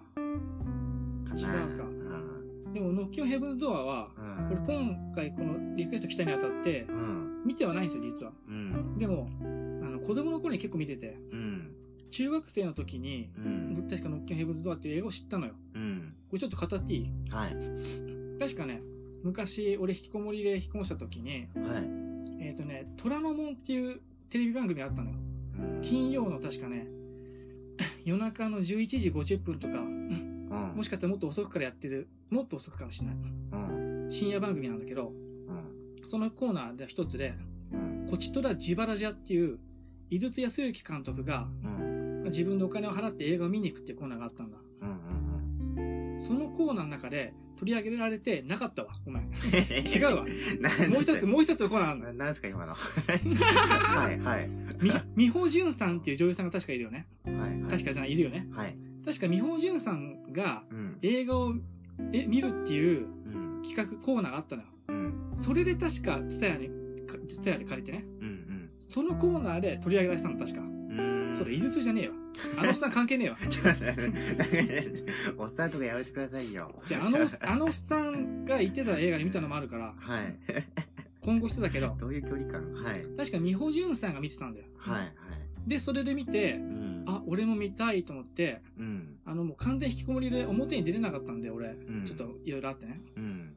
[1.26, 1.42] かな。
[1.42, 2.74] 違うかうん。
[2.74, 4.48] でも、ノッキンヘブンズドアは、うん。
[4.48, 7.44] 俺今回このリクエスト来たにあたって、うん。
[7.46, 8.34] 見てはないんですよ、実は。
[8.48, 8.98] うん。
[8.98, 11.72] でも、あの、子供の頃に結構見てて、うん。
[12.12, 13.88] 中学生の時に、うん。
[13.90, 15.54] 確かノッキンヘブンズドアっていう映画を知ったのよ。
[15.76, 16.14] うん。
[16.30, 17.10] これちょっと語っていい？
[17.32, 17.56] はい。
[18.40, 18.82] 確かね、
[19.24, 22.04] 昔俺引きこもりで引きこもした時に、はい。
[22.40, 25.16] えっ、とね、虎ノ門っていうテレビ番組があったのよ。
[25.16, 25.34] うん
[25.82, 26.88] 金曜の確かね、
[28.06, 28.64] 夜中の11
[29.00, 30.74] 時50分とか、うん。
[30.76, 33.16] もしかしたらもっと遅くからやってる、もっと遅くかもしれない。
[33.16, 34.12] うん。
[34.12, 36.08] 深夜番組なんだけど、うん。
[36.08, 37.36] そのコーナーで一つで、
[37.72, 38.08] うん。
[38.10, 39.60] こちとらジバラジャっていう、
[40.10, 42.24] 井筒康之監督がうん。
[42.26, 44.58] 自分でお金を払って映画を見に行くっていうコーナーがあったんだ。
[46.32, 46.40] うん。
[46.40, 48.94] そのコーナーの中で取り上げられてなかったわ。
[49.06, 49.24] ごめん。
[49.24, 50.26] 違 違うわ。
[50.90, 52.74] もう一つ、もう一つのコーナーあるのななんすか今の。
[52.76, 54.50] はい、はい。
[54.82, 57.08] み、美穂淳さんっていう女優さんが確かいるよね。
[57.26, 57.62] はい、はい。
[57.70, 58.48] 確かじゃない、いるよね。
[58.52, 58.76] はい。
[59.06, 60.98] 確か美穂淳さんがうん。
[61.02, 61.54] 映画を
[62.12, 63.62] え見るっていううん。
[63.64, 64.68] 企画コーナーがあったのよ。
[64.90, 65.14] うん。
[65.38, 66.68] それで確か、ツタヤに、
[67.08, 68.06] かツタヤで借りてね。
[68.22, 68.70] うん。
[68.80, 70.62] そのコーナーで取り上げられてたの、確か。
[71.34, 71.38] うん。
[71.40, 72.12] それ、井筒じゃねえよ。
[72.58, 73.38] あのおっさん関係ねえわ。
[75.38, 76.74] おっさんとかやめてくださいよ。
[76.88, 80.36] じゃあ、あのおっ、あのおっさんが言ってた映画で見たのもあるから、はい。
[81.22, 82.74] 今後してたけど、どういう距離感？
[82.74, 83.04] はい。
[83.16, 84.66] 確か美穂淳さんが見てたんだよ。
[84.78, 85.14] はい、はい。
[85.70, 87.04] で、それで見てう、ん。
[87.08, 89.16] あ、俺も見たいと思って、うん。
[89.26, 92.06] あの、もう完全引きこもりで表に出れなかったんで、俺、うん。
[92.06, 93.02] ちょっといろいろあってね。
[93.16, 93.56] うん。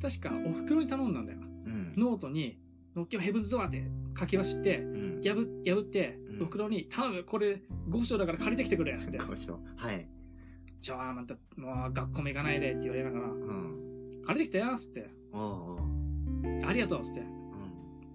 [0.00, 1.38] 確か、お袋に頼んだんだよ。
[1.66, 1.92] うん。
[1.96, 2.56] ノートに、
[2.94, 3.82] ノッキンオンヘブンズドアって
[4.16, 4.97] 書き出して、うん。
[5.18, 5.36] うん。
[5.36, 9.16] 破破ってうん、おふくろに、頼む、これ、後生だから借りてきてくれ、つって。
[9.18, 9.58] 交渉。
[9.76, 10.08] はい。
[10.80, 14.22] じゃあ、また、もう、学校も行かないで、って言われながら、うん。
[14.24, 15.10] 借りてきたよ、つって。
[15.32, 16.66] おうおう。
[16.66, 17.20] ありがとう、つって。
[17.20, 17.26] うん。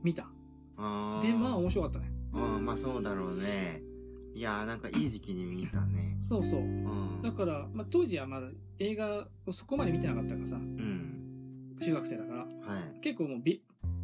[0.03, 0.27] 見た。
[0.77, 2.11] あーで、まあ、面白かったね。
[2.33, 3.81] うん、まあそうだろうね。
[4.33, 6.17] いやーなんかいい時期に見たね。
[6.19, 6.61] そうそう。
[6.61, 7.21] うん。
[7.21, 8.47] だから、まあ、当時はまだ
[8.79, 11.77] 映画をそこまで見てなかったからさ、うん。
[11.79, 12.47] 中学生だから、は
[12.95, 12.99] い。
[13.01, 13.61] 結構もうビ、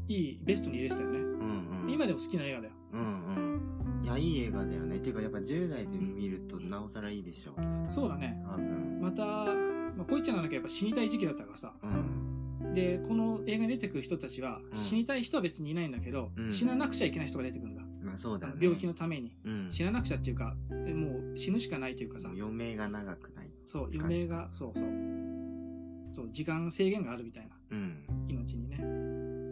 [0.08, 1.18] いい、ベストに入れてたよね。
[1.18, 1.92] うんうん。
[1.92, 2.74] 今でも好きな映画だよ。
[2.94, 4.04] うんうん。
[4.04, 5.00] いや、いい映画だよね。
[5.00, 7.54] ていうかやっぱ10代で見るとなおさらいいでしょ。
[7.90, 8.44] そうだね。
[8.50, 9.00] 多分。
[9.02, 11.74] また、まあ、こいちゃんなんだけどやっぱ死にたい時期だったからさ。
[11.82, 12.74] うん。
[12.74, 17.84] で、この映画に出てくる人たちは、うん死にたい人は別にいないんだけど、うん死ななくちゃいけない人が出てくるんだ。
[18.02, 18.54] まあそうだね。
[18.60, 19.36] 病気のために。
[19.46, 19.68] うん。
[19.72, 23.50] 死ななくちゃっていうか、えもう死ぬしかないというかさ余命が長くない。
[23.66, 24.90] そう、余命が、そうそう。
[26.12, 28.04] そう、時間制限があるみたいな、うん。
[28.28, 28.69] 命にね。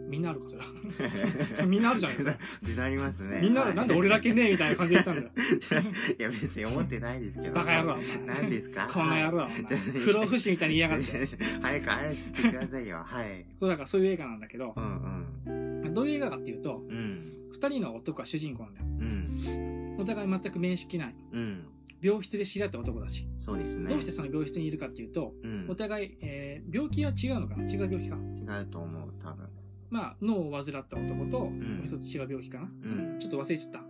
[0.08, 1.66] みんなあるか、それは。
[1.66, 2.38] みんなあるじゃないですか。
[2.62, 3.40] でなりますね。
[3.42, 5.30] みんなある、はいなんで俺だけねえみたいな感じで言ったんだよ。
[6.18, 7.54] いや、別に思ってないですけど。
[7.54, 8.86] バカ野郎何ですか？
[8.90, 11.26] この野郎、不老不死みたいに言いやがって。
[11.60, 13.02] 早く話してくださいよ。
[13.04, 13.44] はい。
[13.58, 16.96] そう、だからそういう映画なんだけどう、んどういう映画かっていうと、うん。
[16.96, 17.32] うん。
[17.52, 18.86] 二人の男が主人公なんだよ。
[18.86, 19.96] うん。
[20.00, 21.14] お互い全く面識ない。
[21.32, 21.64] うん。
[22.00, 23.26] 病室で知り合った男だし。
[23.40, 23.88] そうですね。
[23.88, 25.66] どうしてその病室にいるかっていうと、うん。
[25.68, 27.64] お互い、えー病気は違うのかな？
[27.64, 28.16] 違う病気か。
[28.16, 29.48] 違うと思う、多分。
[29.90, 32.64] まあ、脳を患った男と、もんう一つ違う病気かな。
[32.64, 32.66] う
[33.16, 33.18] ん。
[33.18, 33.82] ちょっと忘れちゃった。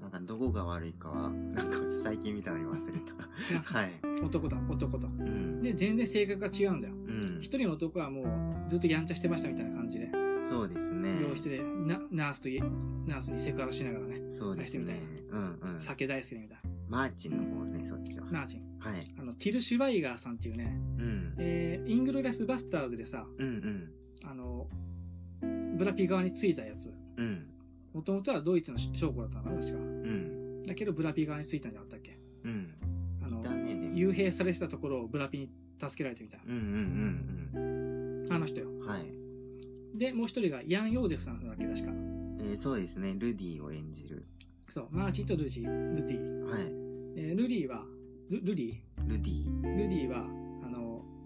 [0.00, 3.62] なんか、どこが悪いかは、なんか最近見たのに忘れた。
[3.62, 3.90] はい。
[4.22, 5.06] 男だ、男と。
[5.06, 5.62] うん。
[5.62, 6.94] で、全然性格が違うんだよ。
[6.94, 7.38] うん。
[7.40, 8.22] 一人の男はも
[8.66, 10.10] うずっとやんちゃしてましたみたいな感じで、
[10.50, 11.08] そうですね。
[11.22, 12.60] 病室でなナースとい
[13.06, 14.96] ナースにセクハラしながらね、そうですねしてみたい。
[15.30, 15.80] うんうん。
[15.80, 18.26] 酒大好きみたいマーチンの方ね、そっちは。
[18.26, 18.40] な。
[18.40, 18.62] マーチン。
[18.78, 19.00] はい。
[19.18, 21.34] あの、ティル・シュワイガーさんっていうね、うん。
[21.38, 23.90] えー、イングロレス・バスターズでさ、うんうん。
[24.24, 24.68] あの、
[25.74, 26.92] ブラピ側についたやつ。
[27.16, 27.46] うん。
[27.92, 29.78] もともとはドイツの将校だったのかな、確か。
[29.78, 30.62] うん。
[30.64, 32.74] だけど、ブラピ側についたんじゃなかったっけうん。
[33.22, 33.42] あの。
[33.94, 38.36] 幽閉されてたところをブラピに助けられてみたいうんうんな。
[38.36, 38.68] あの人よ。
[38.68, 38.86] うんうん。
[38.86, 39.04] はい。
[39.98, 41.92] で、もう一人がヤン・ヨーゼフさんだっけ、確か。
[42.40, 43.14] えー、そうですね。
[43.16, 44.24] ルディを演じる。
[44.68, 46.44] そう、マーチンとルジー、ルディ。
[46.44, 46.62] はい。
[47.16, 47.84] えールディは、
[48.28, 48.74] ルルディ？
[49.06, 49.62] ルディ。
[49.62, 50.26] ルディは、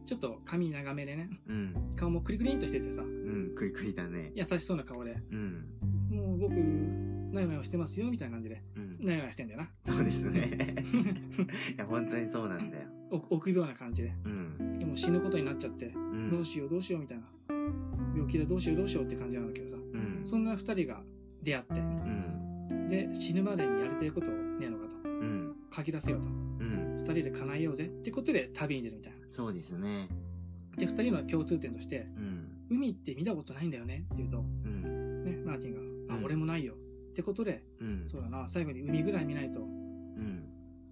[0.08, 1.90] ちょっと髪長めでね、うん。
[1.94, 3.52] 顔もクリクリンとしててさ、うん。
[3.54, 4.32] クリクリだね。
[4.34, 5.66] 優しそうな顔で、うん。
[6.08, 9.04] もう僕、なよなよしてますよ、みたいな感じで、うん。
[9.04, 9.68] なよなよしてんだよな。
[9.84, 10.48] そうですね。
[11.76, 12.88] いや、本当にそうなんだよ。
[13.10, 14.14] お臆病な感じで。
[14.24, 14.72] うん。
[14.72, 16.30] でも死ぬことになっちゃって、うん。
[16.30, 17.24] どうしようどうしようみたいな。
[18.14, 20.22] 病気でどうしようどうしようって感じなんだけどさ、うん。
[20.24, 21.02] そんな二人が
[21.42, 22.88] 出会って、うん。
[22.88, 24.96] で、死ぬまでにやりたいことをねえのかと。
[25.06, 25.54] うん。
[25.70, 26.30] 書き出せようと。
[26.30, 26.96] うん。
[26.96, 29.17] 二人で叶えようぜってことで旅に出るみたいな。
[29.30, 30.08] そうですね。
[30.76, 32.48] で、二人の共通点として、うん。
[32.70, 35.24] 海って見たことないんだよねって言うと、うん。
[35.24, 36.74] ね、マーティンが、あ、うん俺もないよ。
[36.74, 36.76] っ
[37.14, 38.04] てことで、うん。
[38.06, 40.44] そうだな、最後に海ぐらい見ないと、うん。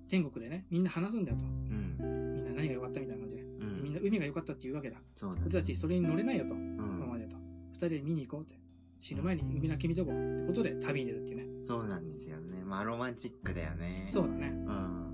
[0.09, 1.45] 天国でね、みんな話すんだよと。
[1.45, 1.97] うん。
[2.35, 3.43] みんな何が良かったみたいな感じで。
[3.43, 3.83] うん。
[3.83, 4.99] みんな海が良かったって言うわけだ。
[5.15, 6.55] そうだ俺たちそれに乗れないよと。
[6.55, 7.37] うん今までと。
[7.73, 8.59] 二人で見に行こうって。
[8.99, 11.47] 死ぬ前に海だけ見とこうってことで旅に出るっていうね。
[11.67, 12.65] そうなんですよね。
[12.65, 14.05] まあ、ロマンチックだよね。
[14.09, 14.49] そうだね。
[14.67, 15.13] うん。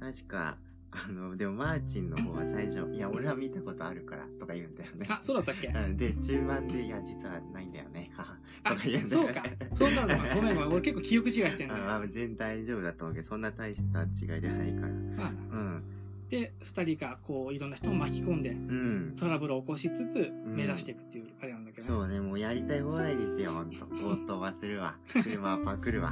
[0.00, 0.56] 確か、
[0.94, 5.06] あの、でもマーチンの方は最初、いや、俺は見たことあるから、とか言うんだよね。
[5.08, 5.68] あ、そうだったっけ？
[5.68, 8.10] うんで、中盤で、いや、実はないんだよね。
[8.14, 9.42] ははあ、とか言うんだよそうか。
[9.72, 10.16] そうなんだ。
[10.36, 10.70] ごめんごめん。
[10.70, 11.84] 俺結構記憶違いしてんだよ。
[11.84, 14.88] あまあ、全然大丈夫だと思うけど、そんな大した違いでないから。
[14.88, 15.32] まあう
[15.78, 15.82] ん。
[16.28, 19.14] で、二人がこう、いろんな人を巻き込んで、うん。
[19.16, 21.94] トラブルを起こしつつ、目指していくっていうあれなんだけどね。
[21.94, 23.86] そうね、もうやりたい放題ですよ、ほんと。
[23.96, 24.96] 強盗はするわ。
[25.22, 26.10] 車はパクるわ。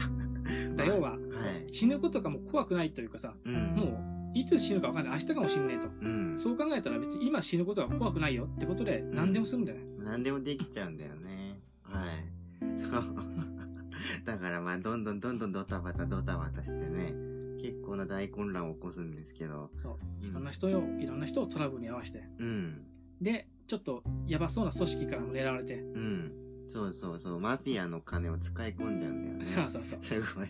[0.76, 1.72] だ要は、はい。
[1.72, 3.54] 死ぬことがもう怖くないというかさ、うん。
[3.54, 5.14] もう、いつ死ぬか分かんない。
[5.14, 5.88] 明日かもしんねえと。
[6.02, 6.38] うん。
[6.38, 9.84] そう考えたら別に今死ぬことは怖くないよってことで何でもするんだよね。
[9.98, 11.58] 何でもできちゃうんだよね。
[11.82, 12.40] はい。
[14.24, 17.12] だからまあ、どんどんどんどんドタバタドタバタしてね、
[17.60, 19.70] 結構な大混乱を起こすんですけど。
[19.82, 19.98] そう。
[20.22, 22.22] うんいろんな人よ、いろんな人をトラブルに合わせて。
[22.38, 22.86] うん。
[23.20, 25.74] で、ちょっとやばそうな組織からも狙われて。
[25.74, 26.32] うん。
[26.70, 27.40] そうそうそう。
[27.40, 29.44] マフィアの金を使い込んじゃうんだよね。
[29.44, 29.98] そうそうそう。
[30.02, 30.48] すごい。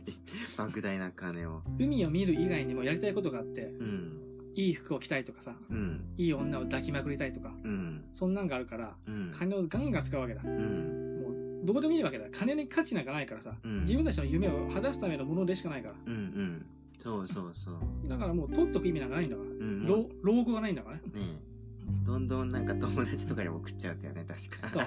[0.57, 1.63] 莫大な金を。
[1.79, 4.21] 海を見る以外にもやりたいことがあって、うん。
[4.55, 6.05] いい服を着たいとかさ、うん。
[6.19, 8.05] いい女を抱きまくりたいとか、うん。
[8.13, 9.33] そんなんがあるから、うん。
[9.35, 10.43] 金をガンガン使うわけだ。
[10.45, 11.23] うん。
[11.23, 12.27] もう、どこでもいいわけだ。
[12.31, 15.95] 金に価値なんかないからさ、うん自分たちの夢を果たすためのものでしかないから。
[16.07, 16.13] うん。
[16.13, 16.67] うん。
[16.99, 18.09] そうそうそう。
[18.09, 19.49] だからもう取っとく意味なんかないんだから。
[19.49, 19.87] うん。
[19.87, 21.03] 老老後がないんだからね。
[21.07, 21.50] ねえ。
[22.05, 24.69] どんどんなんか友達とかにも送っちゃうんだよね、確か。
[24.69, 24.81] そ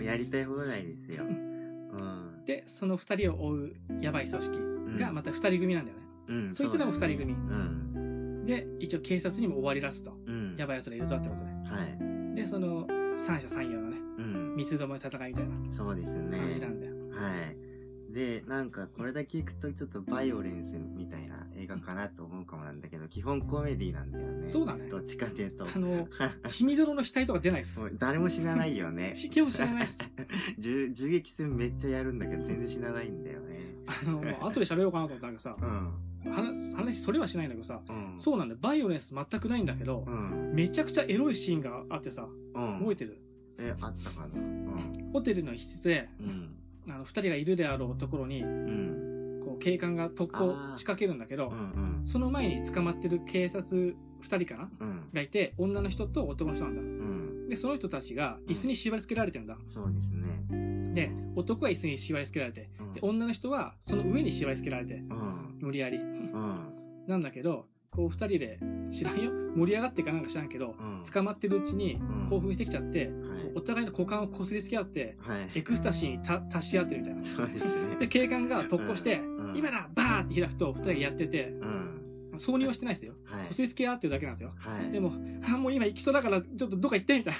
[0.04, 1.24] やりたい放題ですよ。
[1.24, 2.44] うん。
[2.44, 4.58] で、その二人を追うやばい組織
[4.98, 6.04] がまた二人組なんだよね。
[6.26, 8.44] うん、そいつらも二人組うん。
[8.44, 10.16] で、一応警察にも追われ出すと。
[10.26, 10.56] うん。
[10.56, 11.50] やばい奴らいるぞってことで。
[11.50, 11.98] はい。
[12.34, 14.54] で、その、三者三様のね、うん。
[14.56, 16.38] 三つどもの戦いみたいなそうですね。
[16.38, 16.94] 感じなんだよ。
[17.10, 17.30] は
[18.10, 18.14] い。
[18.14, 24.48] で、なんかこれだけ聞くとちょっとバイオレンスみたいな映画かなと思うかもなんだけど、基本コメディなんだよね。
[24.48, 25.66] そうだねどっちかっていうと。
[25.66, 26.06] あの、
[26.46, 27.86] 血みどろの死体とか出ないっすも。
[27.86, 29.12] う誰も死なないよね。
[29.14, 29.98] 死刑を知らないっす。
[30.58, 33.74] 銃銃撃戦めっちゃやるんだけど全然死なないんだよね。
[33.86, 36.32] あの、後で喋ろうかなと思ったんだけどさう、ん。
[36.32, 38.14] 話、話それはしないんだけどさ、うん。
[38.18, 38.58] そうなんだよ。
[38.60, 40.52] バイオレンス全くないんだけどう、ん。
[40.54, 42.78] めちゃくちゃエロいシーンがあってさ、うん。
[42.78, 43.18] 覚えてる
[43.58, 44.40] え、あったかな？
[44.40, 45.10] うん。
[45.12, 46.54] ホテルの一室で、うん。
[46.88, 48.42] あの、二人がいるであろうところに、
[49.64, 52.02] 警官が特攻仕掛けるんだけど、うん。
[52.04, 55.08] その前に捕まってる警察二人かなうん。
[55.12, 56.82] がいて、女の人と男の人なんだ。
[56.82, 57.48] うん。
[57.48, 59.56] で、その人たちが椅子に縛り付けられてるんだ。
[59.64, 60.92] そうですね。
[60.92, 65.58] で、男が椅子に縛り付けられて、うんで、女の人はその上に縛り付けられて、うん。
[65.60, 65.96] 無理やり。
[65.96, 66.60] うん。
[67.08, 71.02] なんだけど、こう二人で、知らんよ盛り上がってかなんか知らんけど、うん。
[71.10, 73.10] 捕まってるうちにうん興奮してきちゃって、はい
[73.56, 75.58] お互いの股間をこすりつけ合って、はい。
[75.58, 77.22] エクスタシーにた足し合ってるみたいな。
[77.22, 77.96] そうですね。
[78.00, 82.00] で、警官が特攻して、うん今だバーって開くと二人がやってて、うん。
[82.36, 83.12] 挿入はしてないですよ。
[83.26, 83.54] はいこ。
[83.54, 84.52] すりつけ合ってるだけなんですよ。
[84.56, 84.90] はい。
[84.90, 85.12] でも、
[85.46, 87.34] あ、もう今行きそうだから、ちょっとどっか行ってみたい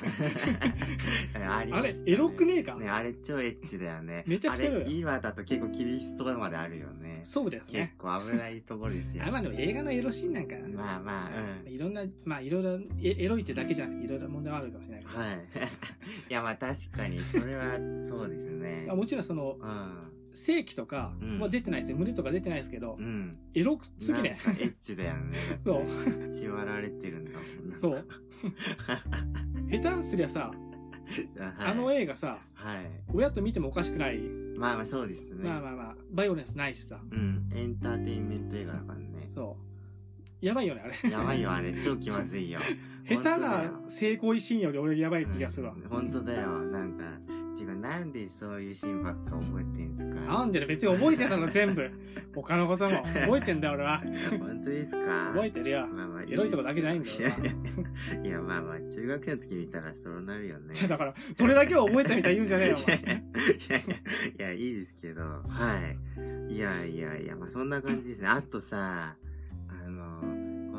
[1.40, 1.56] な。
[1.58, 2.76] あ りあれエロくねえか？
[2.76, 4.22] ね、あれ超エッチだよね。
[4.24, 7.22] めちゃくちゃエロ今だと結構厳しそうまであるよね。
[7.24, 7.94] そうです結ね。
[7.98, 9.24] 構危ないところですよ。
[9.26, 11.30] あ、まあでも映画のエロシーンなんか、まあまあ、
[11.66, 11.72] うん。
[11.72, 15.18] いろんな、まあいろいろ、エエロいってだけじゃなくていろいろ問題はあるかもしれないけど。
[15.18, 15.34] はい。
[16.30, 17.74] いや、まあ確かに、それは、
[18.08, 18.96] そうですねまあ。
[18.96, 20.13] もちろんその、うん。
[20.34, 21.96] 正規とかは出てないですよ。
[21.96, 23.32] 胸とか出てないですけどう、ん。
[23.54, 24.38] エロくすぎね。
[24.44, 25.38] なんかエッチだよね。
[25.62, 25.84] そう。
[26.32, 27.78] 縛られてるんだもんな。
[27.78, 28.06] そう。
[29.70, 30.58] 下手すりゃさ、はい
[31.58, 32.86] あの映画さ、はい。
[33.12, 34.18] 親と見てもおかしくない？
[34.56, 35.44] まあまあそうですね。
[35.48, 37.00] まあまあまあ、バイオレンスないしさ。
[37.10, 37.48] うん。
[37.54, 39.26] エンターテインメント映画だからね。
[39.28, 40.44] そう。
[40.44, 41.10] やばいよね、あれ。
[41.10, 41.74] やばいよ、あれ。
[41.82, 42.60] 超気まずいよ。
[43.06, 45.74] 下手本当だなよ性行為シーンより俺やばい気がするわ。
[45.74, 46.62] うん本当だよ。
[46.62, 47.04] なんか、
[47.56, 50.14] てか、なんでそういうシーンばっか覚えてんすか？
[50.14, 51.90] なんでね、別に覚えてたの全部。
[52.34, 53.02] 他のことも。
[53.04, 54.02] 覚えてんだよ、俺は。
[54.38, 55.30] 本当ですか？
[55.32, 55.86] 覚えてるよ。
[55.88, 57.16] まあまあエロいとこだけじゃないんだよ
[58.24, 60.74] いやまあまあ、中学生の時見たらそうなるよね。
[60.88, 63.14] だから、どれだけは覚えたみたいに言うんじゃねえよ、おいやい前。
[63.14, 63.88] やい
[64.38, 65.80] やいや、いですけど、は
[66.50, 66.54] い。
[66.54, 68.28] いやいやいや、まあそんな感じですね。
[68.28, 69.16] あとさ、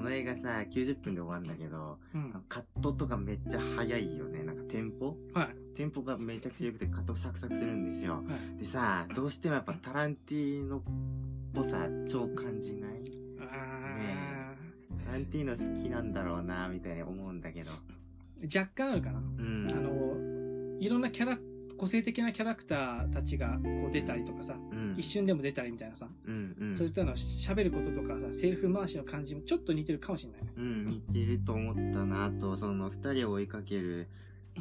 [0.06, 2.32] の映画さ、90分で終わるんだけど、うん。
[2.48, 4.44] カットとかめっちゃ早いよね。
[4.44, 5.18] なんかテンポ？
[5.34, 5.76] はい。
[5.76, 8.15] テンポがめちゃくちゃ良くてカットサクサクするんですよ。
[8.15, 8.22] は
[8.56, 8.60] い。
[8.60, 10.82] でさ、どうしてもやっぱタランティーノっ
[11.54, 12.91] ぽさ超感じない？
[13.41, 14.54] あ
[15.06, 17.72] タランティーノ好きなんだろうな、みたいに思うんだけど。
[18.41, 19.20] ー若干あるかな。
[19.20, 19.68] うん。
[19.72, 21.38] あの、いろんなキャラ、
[21.77, 26.77] 個性的なキャラクターたちがこう出たりとかさ、うん、一瞬でも出たりみたいなさ、うんうん。
[26.77, 30.53] そういったの喋ることとかさ、セルフ回しの感じもちょっと似てるかもしれないね。
[30.57, 32.25] うん、似てると思ったな。
[32.25, 34.07] あと、その二人を追いかける、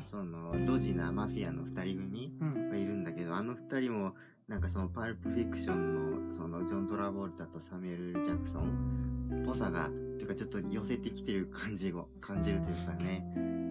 [0.05, 2.71] その、ドジなマフィアの二人組うん。
[2.71, 4.15] がいるんだけど、あの二人も、
[4.49, 13.25] なんかそのパルプフィクションの、その、ジョン・トラボルタとサミュエル・ジャクソンっぽさが、ていうかちょっと寄せてきてる感じを感じるというかね。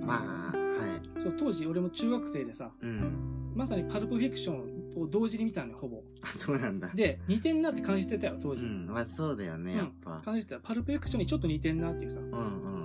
[0.06, 1.13] まあ、はい。
[1.24, 3.54] そう、当時俺も中学生でさ、うん。
[3.56, 6.04] まさにパルプフィクションを同時に見たのよ、ほぼ。
[6.22, 6.90] あ、そうなんだ。
[6.94, 8.66] で、似てんなって感じてたよ、当時。
[8.66, 8.88] うん。
[8.88, 10.22] まあそうだよね、やっぱ。
[10.24, 10.60] 感じてた。
[10.62, 12.20] パルプフィクションにちょっと似てんなっていうさ。
[12.20, 12.84] うんうん。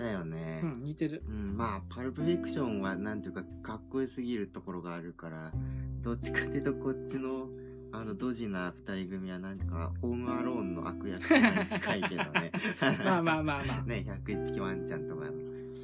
[0.00, 0.60] だよね。
[0.62, 1.22] うん、似てる。
[1.28, 5.52] うん、まあ、パルプフィクションは、なんていうか、かっこよすぎるところがあるから、
[6.00, 7.48] どっちかっていうと、こっちの、
[7.92, 12.52] あの、ドジな二人組は、なんていうか、ホームアローンの悪役に近いけどね。
[13.04, 13.82] まあまあまあまあ。
[13.86, 15.32] ね、101匹ワンちゃんとかの。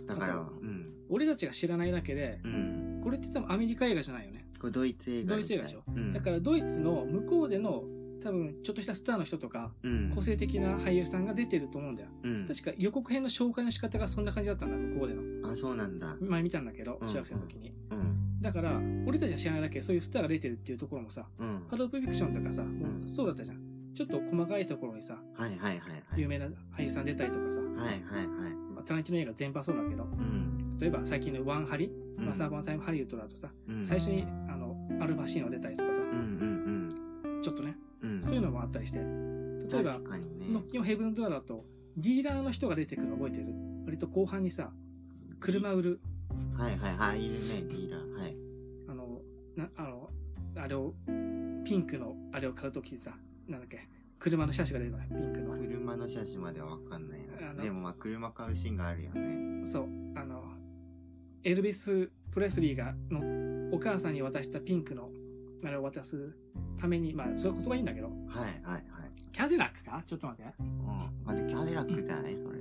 [0.06, 0.75] だから、うん。
[1.08, 3.00] 俺たちが知らないだけで、うん。
[3.02, 4.46] これって多分アメリカ映画じゃないよね。
[4.60, 6.12] これドイツ映画ドイツ映画でしょうん。
[6.12, 7.84] だからドイツの向こうでの
[8.22, 10.10] 多分ちょっとしたスターの人とかうん。
[10.14, 12.08] 個性的な俳優さんが出てると思うんだよ。
[12.22, 12.46] うん。
[12.46, 15.52] 確か予告編の紹介の仕方がそんな感じだったんだ、向こうでの。
[15.52, 16.16] あ、そうなんだ。
[16.20, 17.72] 前見たんだけどう、ん中学生の時に。
[17.90, 18.40] うん。
[18.40, 21.62] だから、俺たちは知らないだけでそういうスターが出てるっていうところもさ、うん。
[21.70, 22.64] パルプフィクションとかさ、
[23.14, 23.60] そうだったじゃん。
[23.94, 26.20] ちょっと細かいところにさ、はいはいはいはい。
[26.20, 28.55] 有名な俳優さん出たりとかさ、はいはいはい。
[28.86, 30.78] まあ、タランティーノ映画全般そうだけど、うん。
[30.78, 36.00] 例えば最近のワンハリ、うんマサーバンタイムハリウッドだとさ、うん最初にあの、アルバシーノ出たりとかさ
[37.42, 37.76] ちょっとね。
[38.22, 39.04] そういうのもあったりして、例
[39.80, 39.98] えば。
[40.52, 41.64] ノッキンヘブンドアだと、
[41.96, 43.46] ディーラーの人が出てくるの覚えてる？
[43.84, 44.70] 割と後半にさ、
[45.40, 46.00] 車売る、
[46.56, 48.18] はいはいはい、いるね、ディーラー。
[48.20, 48.36] はい。
[48.88, 49.20] あの、
[49.56, 50.10] な、あの、
[50.56, 50.94] あれを、
[51.64, 53.12] ピンクのあれを買うときさ、
[53.48, 55.56] なんだっけ、車の車種が出るのね、ピンクの。
[55.56, 57.25] 車の車種まではわかんない
[57.56, 59.64] のでもまあ車買うシーンがあるよね。
[59.64, 60.44] そう、あの、
[61.42, 65.10] エルビス・プレスリーがのお母さんに渡したピンクの
[65.64, 66.36] あれを渡す
[66.78, 68.16] ために、まあ、それこそがいいんだけど、はい
[68.62, 68.84] はいはい。
[69.32, 70.02] キャデラックか？
[70.06, 70.54] ちょっと待って。
[70.60, 71.10] うん。
[71.24, 72.36] 待って、キャデラックじゃない？
[72.38, 72.58] それ。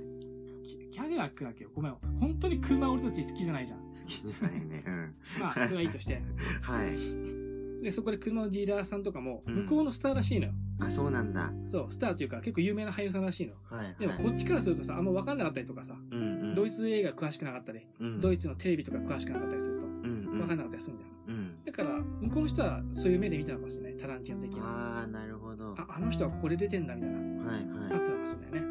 [0.64, 1.64] キキャデラックだっけ？
[1.64, 1.70] よ。
[1.74, 1.96] ごめん。
[2.20, 3.80] 本当に車俺たち好きじゃないじゃん。
[3.80, 4.84] 好きじゃないね。
[4.86, 5.14] うん。
[5.40, 6.22] まあ、それはいいとして。
[6.62, 7.82] はい。
[7.82, 10.52] で、そこで車のディーラーさんとかも、うん向こうのスターらしいのよ。
[10.78, 11.52] あ、そうなんだ。
[11.70, 13.54] そう、スターというか結構有名な俳優さんらしいの。
[13.64, 13.96] はいはい。
[13.98, 16.54] でもこっちからするとさ、あんま分かんなかったりとかさ、うんうん。
[16.54, 20.38] ドイツ映画詳しくなかったり、うん、ドイツのテレビとか詳しくなかったりすると、うんうん。
[20.38, 21.34] 分かんなかったりするんじゃん。
[21.34, 21.64] うん。
[21.64, 23.96] だから、向こうの人はそういう目で見たのかもしれない。
[23.96, 24.60] タランティーノ的に。
[24.62, 25.74] ああ、なるほど。
[25.78, 27.66] あ、あの人はこれ出てんだみたいな、はいはい。
[27.92, 28.66] あったのかもしれないね。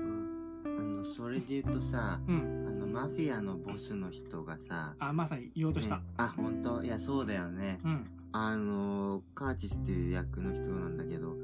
[0.66, 2.66] あの、それで言うとさ、うん。
[2.68, 5.98] あの、マフィアのボスの人がさ、あ、まさに言おうとした。
[5.98, 6.84] ねあ、本当？
[6.84, 7.80] いや、そうだよね。
[7.84, 8.06] うん。
[8.32, 11.38] あの、カーチスっていう役の人なんだけど、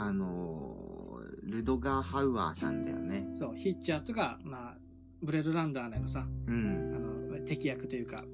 [0.00, 3.26] あの、ルドガー・ハウアーさんだよね。
[3.34, 4.78] そう、ヒッチャーとか、まあ、
[5.22, 6.94] ブレードランダー内のさ、うん。
[6.94, 6.98] あ
[7.36, 8.24] の、敵役というか、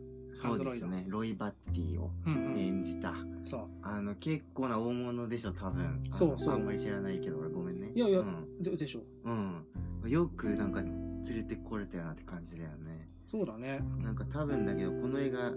[0.40, 0.56] ハそ。
[0.56, 1.04] うですね。
[1.08, 2.58] ロイ・バッティをうんうん。
[2.58, 3.14] 演じた。
[3.46, 6.04] そあの、結構な大物でしょ、多分。
[6.12, 7.92] そうそうあんまり知らないけど、俺ごめんね。
[7.94, 8.26] いやいやうん。
[8.60, 8.62] う。
[8.62, 10.10] ででしょうん。
[10.10, 13.08] よくなんか連れてこれたよなって感じだよね。
[13.26, 13.80] そうだね。
[14.02, 15.52] なんか多分だけど、この映画、あ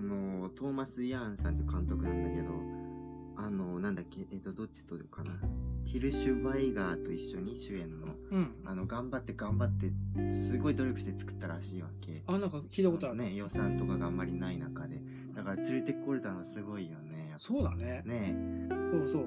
[0.00, 2.48] の、トーマス・ヤーンさんっていう監督なんだけど、
[3.42, 5.32] あの、なんだっけ、えっと、どっちとかな。
[5.84, 8.54] ヒル・シュバイガーと一緒に主演の、うん。
[8.66, 9.90] あの、頑張って頑張って、
[10.32, 12.22] すごい努力して作ったらしいわけ。
[12.26, 13.16] あ、なんか聞いたことある。
[13.16, 15.00] ね、予算とかがあんまりない中で。
[15.34, 17.32] だから連れてこれたのすごいよね。
[17.38, 18.10] そうだねぱ。
[18.10, 18.36] ね
[18.90, 19.26] そうそう。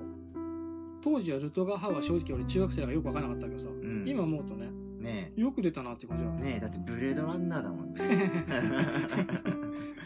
[1.02, 4.70] 当時はルトガーハウは正直俺中学生だからよくわからなかったけどさ、うん今思うとね、
[5.04, 6.54] ねよく出たなって感じだね。
[6.56, 8.46] ねだってブレードランナーだもんね。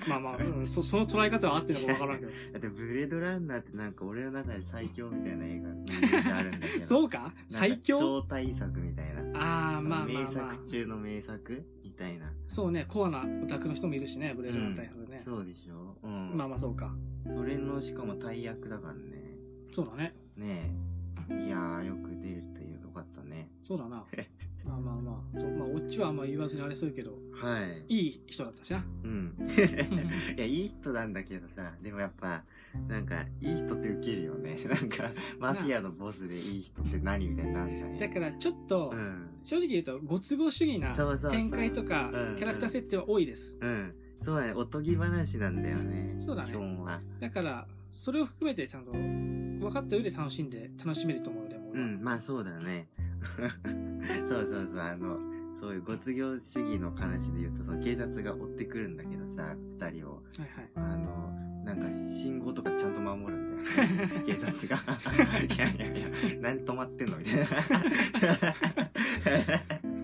[0.08, 2.32] まあまあ、うんそその捉え方は合ってるのかわからんけど。
[2.54, 6.86] だってブレードランナーってなんか俺の中で最強みたいな映画のイメージあるんだけど。
[6.86, 7.34] そうか？
[7.50, 8.00] 最強？
[8.00, 9.40] 超大作みたいな。
[9.40, 10.64] ああ、まあまあ名まあ作。
[10.66, 12.32] 中の名作みたいな。
[12.48, 15.20] そうね、コアなオタクの人もいるしね、ブレードの対策ね。
[15.24, 16.38] そうでしょうん。
[16.38, 16.96] まあまあそうか。
[17.26, 19.02] それのしかも大役だからね。
[19.74, 20.16] そうだね。
[20.38, 20.72] ね
[21.30, 21.46] え。
[21.46, 23.52] いやー、よく出るとよかったね。
[23.62, 24.06] そうだな。
[24.68, 25.40] まあまあまあ。
[25.40, 27.96] そう、まあ、オチはあんま言わずにあれするけど、はい。
[27.96, 28.84] いい人だったしな。
[29.04, 29.34] うん。
[30.38, 32.44] いや、いい人なんだけどさ、でもやっぱ、
[32.88, 34.60] なんか、いい人ってウケるよね。
[34.68, 37.98] なんか、マフィアのボスでいい人って何みたいになんだね。
[38.00, 39.30] だからちょっと、うん。
[39.44, 43.58] 正直言うと、ご都合主義なそうそうそう展開とかうん、キャラクター設定は多いです。
[43.62, 43.94] うん。
[44.22, 46.16] そうだね、おとぎ話なんだよね。
[46.20, 47.00] そうだね基本は。
[47.20, 51.88] だから、それを含めてちゃんと、分かった上で楽しんで、楽しめると思うよ、でも俺は。
[51.88, 52.88] うん、まあそうだね。
[54.28, 55.20] そうそうそう、あの、
[55.60, 60.16] そういうご都合主義の話で言うと、その警察が追ってくるんだけどさ、二人を。
[60.16, 60.72] はいはい。
[60.76, 61.32] あの、
[61.64, 64.22] なんか信号とかちゃんと守るんだよ。
[64.26, 64.78] 警察が。
[65.44, 66.08] いやいやいや、
[66.42, 67.46] 何止まってんのみたいな。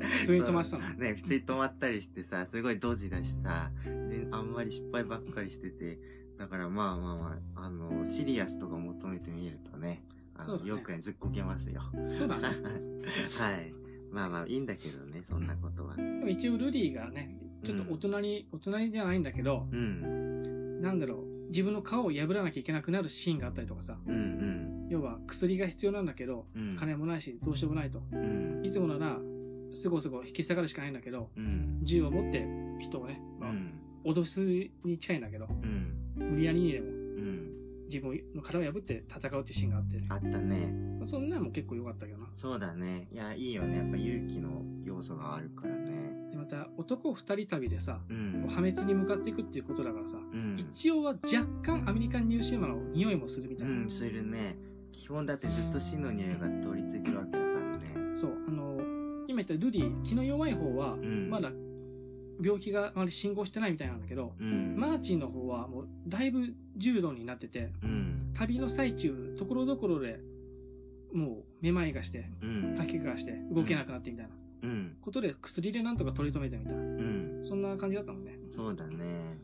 [0.04, 0.90] 普通に止まってたの？
[0.96, 6.00] ね、普通に止まったりしてさ、すごいドジだしさ、で、あんまり失敗ばっかりしてて、
[6.38, 10.04] だからまあまあまあ、あの、シリアスとか求めてみるとね、
[10.36, 11.82] あの、そうだねよくね、ずっこけますよ。
[12.18, 12.44] そうだね。
[12.44, 13.74] はい。
[14.12, 15.96] まあまあ、いいんだけどね、そんなことは。
[15.96, 20.82] でも一応ルディがね、ちょっと大人に、大人にじゃないんだけど、うん。
[20.82, 26.70] なんだろう、自分の皮を破らなきゃいけなくなるシーンがあったりとかさ、うん要は薬が必要なんだけど、うん。
[26.72, 26.76] うん。
[26.76, 28.04] 金もないし、どうしようもないと。
[28.12, 28.62] うん。
[28.64, 29.18] いつもなら、
[29.74, 31.80] すごすご引き下がるしかないんだけど、うん。
[31.82, 32.46] 銃を持って
[32.80, 33.74] 人をね、まあうん。
[34.06, 34.42] 脅す
[34.84, 36.14] に近いんだけど、うん。
[36.16, 37.03] 無理やりにでもうん。
[37.94, 40.74] 自分の殻を破って戦うっていうシーンがあって、あったね。
[41.06, 42.28] そんなのも結構良かったけどな。
[42.36, 43.08] そうだね。
[43.12, 43.78] いや、いいよね。
[43.78, 46.32] やっぱ勇気の要素があるからね。
[46.32, 48.46] で、また男二人旅でさ、うん。
[48.50, 50.56] 破滅に向かっていくっていうことだからさ、うん。
[50.58, 53.74] 一応は若干アメリカンニューシネマの匂いもするみたいな。
[53.74, 54.58] うん、するね。
[54.92, 57.96] 基本だってずっと死の匂いが通りついてるわけだからね。
[58.16, 58.80] そう、あの、
[59.28, 61.30] 今言ったルディ、気の弱い方は、うん。
[62.42, 64.76] 病気があまり進行してないみたいなんだけど、うん。
[64.78, 68.32] マーチンの方はもうだいぶ重度になってて、うん。
[68.34, 70.20] 旅の最中、ところどころで、
[71.14, 72.76] もうめまいがして、うん。
[72.78, 74.32] 吐き気がして、動けなくなってみたいな
[74.64, 74.98] うん。
[75.02, 76.82] ことで、薬でなんとか取り留めてみたいな。
[76.82, 77.40] うん。
[77.44, 78.38] そんな感じだったもんね。
[78.56, 79.38] そうだね。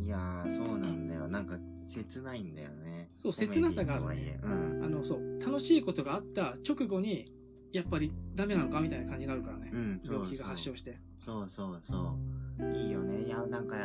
[0.00, 1.28] いやー、そうなんだよ。
[1.28, 3.10] なんか、切ないんだよね。
[3.16, 4.84] そう切なさがあるねうん。
[4.84, 7.32] あの、そう、楽しいことがあった直後に、
[7.72, 9.70] やっぱりダメなのかみたいな感じになるからね。
[9.72, 10.98] うん、病気が発症して。
[11.28, 12.16] そうそうそ
[12.58, 12.74] う。
[12.74, 13.22] いいよね。
[13.26, 13.76] いや、なんか、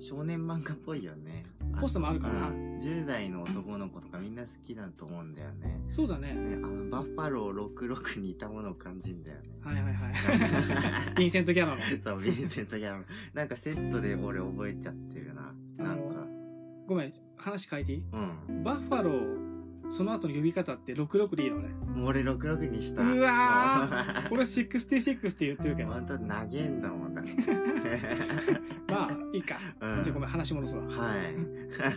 [0.00, 1.44] 少年漫画っぽいよね。
[1.78, 5.78] ポストもあるからなうん10代の男の子とかみんな好きだと思うんだよね。
[5.90, 6.32] そうだね。
[6.32, 9.48] ね、あの、バッファロー66にいたものを感じるんだよね。
[9.62, 10.14] はいはいはい。
[11.12, 11.80] ヴィンセント・ギャラの。
[12.02, 13.04] そう、ヴィンセント・ギャラの。
[13.34, 15.52] なんかセットで俺覚えちゃってるな。
[15.76, 16.26] なんか、
[16.86, 18.04] ごめん、話変えていい？
[18.48, 18.62] うん。
[18.64, 19.55] バッファロー、
[19.90, 21.68] その後の呼び方って66でいいのね。
[22.04, 23.02] 俺66にした。
[23.02, 25.92] うわー俺は66って言ってるけど。
[25.92, 27.22] ほんと投げんだもんだ。
[28.88, 29.58] まあ、いいか。
[29.80, 30.84] うんじゃあごめん、話戻すわ。
[30.84, 31.34] はい。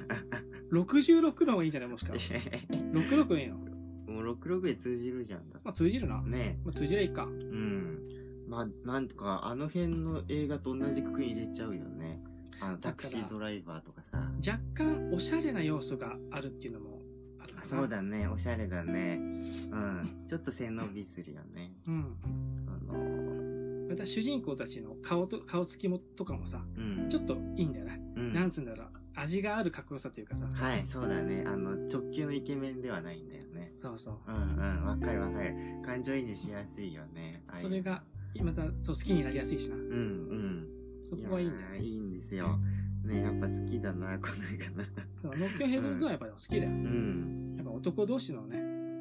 [0.72, 2.14] 66の方がいいんじゃないもしか。
[2.70, 3.58] 66でいいの？
[3.58, 5.60] もう66で通じるじゃんだ。
[5.64, 6.22] まあ通じるな。
[6.22, 7.26] ねまあ通じりゃいいか。
[7.26, 8.00] うん。
[8.48, 12.20] まあ、なんとか、あの辺の映画と同じくくり入れちゃうよね。
[12.60, 14.32] あの、タクシードライバーとかさ。
[14.46, 16.89] 若干おしゃれな要素があるっていうのも。
[17.64, 19.20] そうだね、おしゃれだね。
[19.72, 20.26] うん。
[20.28, 21.74] ちょっと背伸びするよね。
[21.88, 22.16] うん。
[22.68, 27.10] あの、また主人公たちの顔と、顔つきもとかもさ、うん。
[27.10, 28.02] ちょっといいんだよね。
[28.16, 28.88] うんなんつうんだろう。
[29.16, 30.46] 味があるかっこよさというかさ。
[30.46, 31.44] はい、そうだね。
[31.46, 33.74] あの、直球のイケメンではないんだよね。
[33.76, 34.18] そうそう。
[34.28, 35.54] うんうん、わかるわかる。
[35.84, 37.44] 感情移入しやすいよね。
[37.56, 38.04] それが、
[38.42, 39.76] また、そう、好きになりやすいしな。
[39.76, 40.68] うんうん。
[41.10, 42.60] そこはいいんだよやーいいんですよ。
[43.04, 44.84] ね、やっぱ好きだな、この映画
[45.34, 45.38] な。
[45.38, 46.70] ノッキョンヘブンズドアはやっぱ好きだよ。
[46.70, 47.39] うん。
[47.80, 48.58] 男同士のね、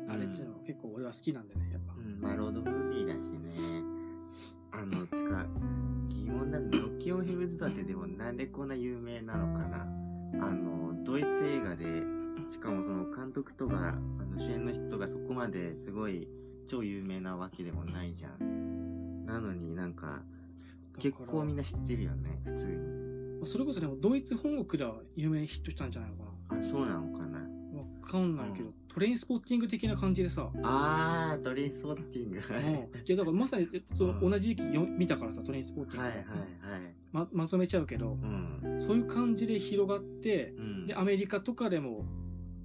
[0.08, 1.94] あれっていうのは結構俺は好きなんでね、やっぱ。
[1.94, 3.50] うん、まあ、ロードムービーだしね。
[4.70, 5.46] あの、てか、
[6.08, 9.82] 疑問だ、ノッキオンヘブンズドアってでもなんでこんな有名なのかな
[10.40, 11.84] あの、ドイツ映画で、
[12.48, 16.28] しかもその監督とか、あの主演の人がそこまですごい
[16.68, 19.26] 超有名なわけでもないじゃん。
[19.26, 20.22] なのになんか、
[20.98, 23.46] 結構みんな知ってるよね、普通に。
[23.46, 27.27] それこそでもドイツ本国では有名にヒットしたんじゃないのかあ、そうなのかな
[28.08, 32.40] かんないけど、トレインスポッティング的な感じでさ、あー、トレインスポッティング。
[32.40, 32.64] はい。
[32.64, 36.02] うんいやだからまさにそのうん同じ時期よ見たからさ、トレインスポッティング。
[36.02, 36.24] はいはいは
[36.78, 36.94] い。
[37.12, 38.76] ままとめちゃうけど、うん。
[38.80, 40.86] そういう感じで広がって、うん。
[40.86, 42.04] で、アメリカとかでも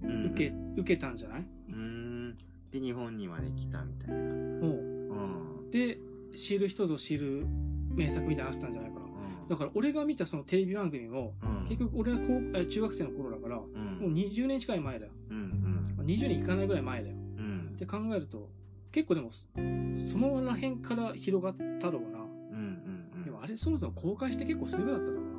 [0.01, 1.45] うん受け、受けたんじゃない？
[1.69, 2.37] うーん。
[2.71, 4.15] で、日本にまで来たみたいな。
[4.15, 5.69] うん。
[5.71, 5.99] で、
[6.35, 7.45] 知る人ぞ知る
[7.95, 9.02] 名作みたいなのあったんじゃないかな。
[9.43, 9.49] うん。
[9.49, 15.11] だから俺が見たそのテレビ番組も、うん、結局俺が高え中学生の頃だから、もうん、う20年近い前だよ。
[15.29, 15.53] うん
[16.05, 17.15] 20年いかないぐらい前だよ。
[17.15, 17.45] うん。
[17.45, 17.77] うんっ。
[17.77, 18.49] て考えると、
[18.91, 19.45] 結構でも、そ
[20.11, 22.19] そのら辺から広がったろうな。
[22.19, 22.25] うん
[22.55, 23.23] うんうん。
[23.23, 25.31] でもあれそもそも公開して結構すぐだっただろうな。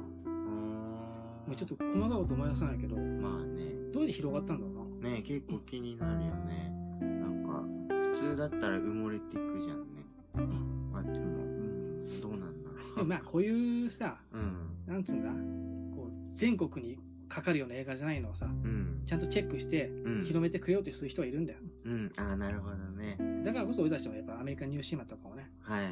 [1.47, 3.75] もうちょっと細かいこと思い出さないけど、まあね。
[3.93, 5.11] どうやって広がったんだろうな。
[5.11, 6.73] ね結構気になるよね。
[7.01, 7.63] なんか、
[8.13, 10.05] 普通だったら埋もれていくじゃんね。
[10.37, 12.21] うん、どうなんだろう。
[12.21, 12.34] でも
[13.03, 14.77] まあこういうさ、うん。
[14.87, 15.31] なんつうんだ、
[15.97, 19.03] こう、全国にかかるような映画じゃないのをさ、うん。
[19.05, 20.25] ちゃんとチェックしてうん。
[20.25, 21.59] 広めてくれようとする人はいるんだよ。
[21.85, 22.13] うん。
[22.17, 23.19] ああ、なるほどね。
[23.45, 25.87] だからこそ俺たちはやっぱアメリカニューシーマとかをね、はい。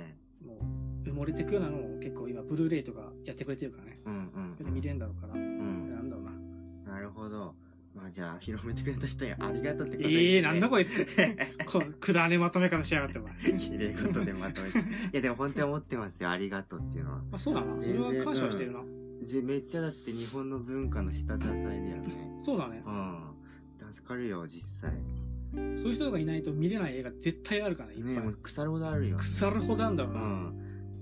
[0.44, 0.58] も
[1.04, 4.00] う埋もれてくようなのを結構今ブルーレイとかやってくれてるからね。
[4.04, 4.14] うん
[4.64, 5.94] うん見れるんだろうから、うん。
[5.94, 6.24] なんだろう
[6.86, 6.92] な。
[6.94, 7.54] なるほど。
[7.94, 10.82] まあじゃあ、広めてくれた人にありがとうってことええー、なんだこれ。
[10.82, 11.06] いつ。
[11.66, 13.34] こくだらねまとめ方しやがってお前。
[13.58, 14.78] 綺麗事でまとめて。
[14.78, 14.82] い
[15.12, 16.30] やでも本当に思ってますよ。
[16.30, 17.22] ありがとうっていうのは。
[17.32, 17.74] あ、そうだな。
[17.74, 18.80] それは感謝してるな。
[19.22, 21.70] じめっちゃだって日本の文化の下支えだよ
[22.02, 22.40] ね。
[22.44, 22.90] そうだねう。
[22.90, 23.92] ん。
[23.92, 24.92] 助かるよ、実際。
[25.76, 28.42] そういう人がいないと見れない映画絶対あるからね、いっねもうぱい。
[28.42, 29.22] 腐るほどあるよ、ね。
[29.22, 30.22] 腐るほどあんだろううな。
[30.24, 30.54] ん。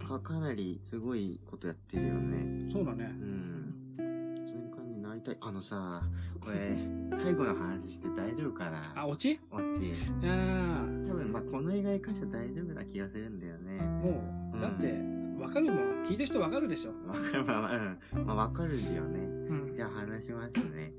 [0.07, 2.68] か、かなりすごいことやってるよね。
[2.72, 3.24] そうだねう。
[3.24, 3.49] ん。
[5.20, 5.36] りたい。
[5.40, 6.02] あのさ、
[6.40, 6.76] これ、
[7.12, 8.92] 最後の話して大丈夫かな？
[8.96, 9.38] あ、オチ？
[9.50, 9.64] オチ。
[9.64, 9.90] い
[10.22, 13.78] やー多分、まあ、この映画に関しては大丈夫な気がするんだよね。
[13.80, 14.86] もう、うんだって、
[15.40, 16.02] わかるもん。
[16.04, 16.92] 聞いてる人わかるでしょ。
[17.06, 17.76] わかる、まあまあ、
[18.16, 18.26] うん。
[18.26, 19.20] まあ、わかるよね。
[19.20, 19.74] うん。
[19.74, 20.92] じゃあ話しますね。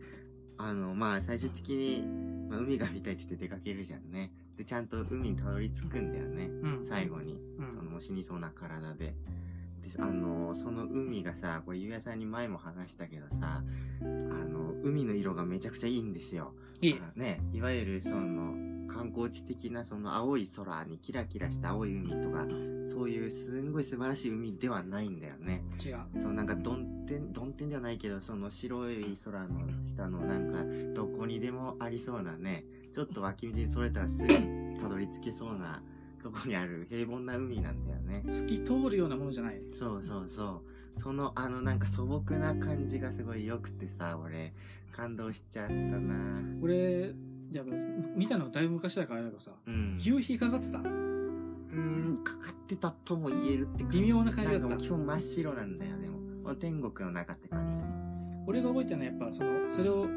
[0.57, 2.03] あの、まあ、最終的に、
[2.49, 4.31] まあ、海が見たいって言って出かけるじゃんね。
[4.57, 6.45] で、ちゃんと海にたどり着くんだよね。
[6.45, 6.83] うん。
[6.83, 7.39] 最後に。
[7.57, 9.15] うんその死にそうな体で。
[9.81, 13.63] で、あの、その海がさ、これ、ゆうやさんに前も話したけどさ、
[14.01, 16.53] あの、海の色がめちゃくちゃいいんですよ。
[16.81, 16.99] いい。
[16.99, 22.45] あね、いわゆるその、観光地的なその青い空にキラキラした青い海とか、
[22.85, 25.63] そういうすんごい素晴らしい海ではないんだよね。
[25.83, 25.99] 違う。
[26.19, 34.33] そうなんかどんてん、どんてんではないけど、その白い空の下のなんか、どこにでもありそうなね、ちょっと脇道にそれたらすぐ
[34.81, 35.81] たどり着けそうな
[36.21, 38.23] とこにある平凡な海なんだよね。
[38.29, 39.61] 透き通るようなものじゃない。
[39.73, 40.63] そうそうそ
[40.97, 40.99] う。
[40.99, 44.53] そのあのなんか素朴な感じがすごい良くてさ、俺、
[44.91, 47.13] 感動しちゃったな俺、
[47.51, 47.63] いや、
[48.15, 49.97] 見たのだいぶ昔だからあれだけどさ、うん。
[50.01, 50.79] 夕日かかってた？
[50.79, 56.55] うーん、かかってたとも言えるって感じ微妙な感じだった基本真っ白なんだよ、でも。
[56.55, 57.79] 天国の中って感じ。
[58.45, 60.07] 俺が覚えてるのはやっぱその、それを、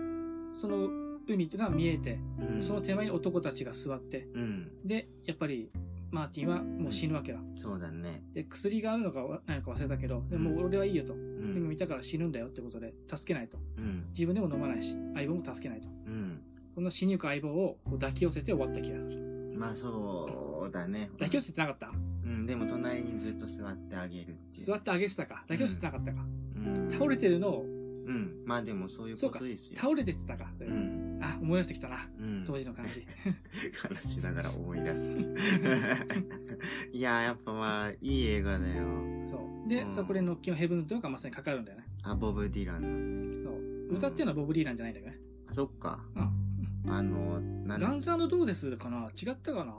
[0.56, 0.88] その
[1.28, 2.62] 海が見えて、うん。
[2.62, 4.70] その手前に男たちが座って、うん。
[4.84, 5.70] で、やっぱり、
[6.14, 7.40] マーティンはもう死ぬわけだ。
[7.56, 8.22] そうだね。
[8.32, 11.12] で、薬があるのか何か忘れたけど、でもう俺はいいよと。
[11.12, 11.68] う海ん。
[11.68, 13.58] 見たから死ぬんだよってことで、助けないと。
[13.76, 14.06] うん。
[14.10, 15.88] 自分でも飲まないし、相棒も助けないと。
[16.06, 16.40] うん。
[16.76, 19.54] この死にゆく相棒をこう抱き寄せて終わった気がする。
[19.56, 21.10] まあそうだね。
[21.14, 21.90] 抱き寄せてなかった
[22.24, 24.66] うん、でも隣にずっと座ってあげるっていう。
[24.66, 26.24] 座ってあげてたか抱き寄せてなかったか、
[26.56, 26.90] うん。
[26.90, 27.66] 倒れてるのを、
[28.06, 28.42] うん。
[28.44, 29.78] まあでもそういうことですよ。
[29.80, 31.18] 倒れてたか、うん。
[31.22, 32.08] あ、思い出してきたな。
[32.18, 32.44] うん。
[32.46, 33.06] 当時の感じ。
[33.78, 35.10] 話しながら思い出す。
[36.92, 38.84] いややっぱまあ、いい映画だよ。
[39.30, 39.68] そう。
[39.68, 41.84] で、うんそこでノッキンヘブンズとかまさにかかるんだよね。
[42.02, 43.58] あ、ボブ・ディランのね。
[43.88, 43.96] そう。
[43.96, 45.20] 歌ってるのはボブ・ディーランじゃないんだけどね。
[45.48, 46.04] あ、そっか。
[46.14, 46.92] うん。
[46.92, 49.74] あの、なんだガンズドーデスかな違ったかな？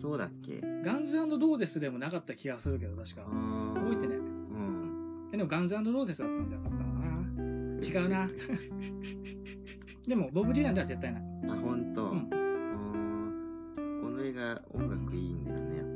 [0.00, 3.22] そうだっけガンズローゼスでもなかった気がするけど、確か。
[3.22, 4.19] 覚えてね。
[5.46, 8.02] ガンズローゼスだったんじゃなかったかな。
[8.02, 8.30] 違うな。
[10.06, 11.22] でも、ボブ・ディランでは絶対ない。
[11.48, 12.10] あ、ほんと。
[12.10, 12.30] ううんん。
[14.02, 15.86] この映画、音楽いいんだよね、やっ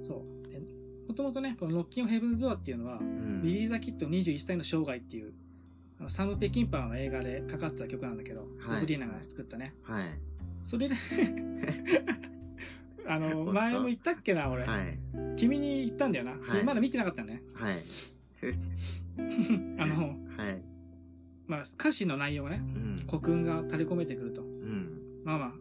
[0.00, 0.06] ぱ。
[0.06, 0.48] そう。
[0.50, 0.60] で
[1.08, 3.42] もともとね、このノッキン・ヘブンズ・ドアっていうのは、うん。
[3.42, 5.32] ビリー・ザ・キッド21歳の生涯っていう、
[5.98, 9.74] あのサム・ペキンパーの映画でかかってた曲なんだけど、はいボブ・ディランが作ったね。
[9.82, 10.04] はい。
[10.64, 10.94] それで、
[13.06, 14.64] あの、当前も言ったっけな、俺。
[14.64, 14.98] はい。
[15.36, 16.32] 君に言ったんだよな。
[16.48, 17.42] 君まだ見てなかったね。
[17.54, 17.76] はい。
[19.78, 20.62] あの、はい。
[21.46, 22.96] まあ、歌詞の内容がね、うん。
[23.06, 24.42] 古訓が垂れ込めてくると。
[24.42, 25.22] うん。
[25.24, 25.52] まあまあ、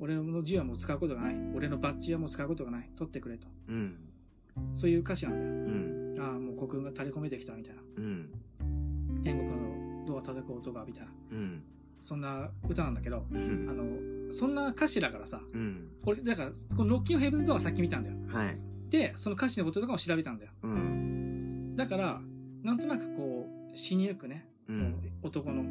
[0.00, 1.36] 俺の銃はもう使うことがない。
[1.54, 2.90] 俺のバッジはもう使うことがない。
[2.96, 3.46] 取ってくれと。
[3.68, 3.96] うん。
[4.74, 5.52] そういう歌詞なんだよ。
[5.52, 6.16] うん。
[6.20, 7.82] ああ、もう古訓が垂れ込めてきたみたいな。
[7.96, 8.30] うん。
[9.22, 11.12] 天国のドア叩く音が、みたいな。
[11.32, 11.62] うん。
[12.02, 13.66] そんな歌なんだけど、うあん。
[14.28, 15.88] の、そんな歌詞だからさ、うん。
[16.04, 18.16] 俺、だから、このロッキン・ヘブンズ・ドア先見たんだよ。
[18.28, 18.58] はい。
[18.90, 20.52] で、その歌詞のこととかも調べたんだよ。
[21.74, 21.76] うん。
[21.76, 22.20] だから、
[22.62, 24.94] なんとなくこう、死にゆくね、うん。
[25.22, 25.62] 男の、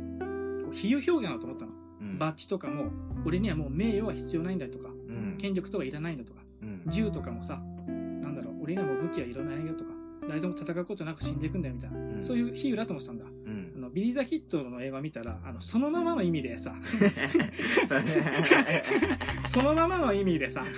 [0.64, 1.72] こう比喩表現だと思ったの。
[2.02, 2.20] うん。
[2.20, 2.92] バッジとかも、
[3.26, 5.36] 俺にはもう名誉は必要ないんだとか、うん。
[5.40, 6.84] 権力とかいらないんだとか、うん。
[6.88, 9.92] 銃とかもさ、なんだろう、俺にはもう武器はいらないよとか、
[10.28, 13.26] 誰とも戦うことなく死んでいくんだよみたいな、うんそういう比喩だと思ってたんだ。
[13.26, 13.80] うんあ。
[13.80, 16.74] のビリー・ザ・キッドの映画見たら、あの、そのままの意味でさ、
[19.46, 20.74] そのままの意味でさ、はい。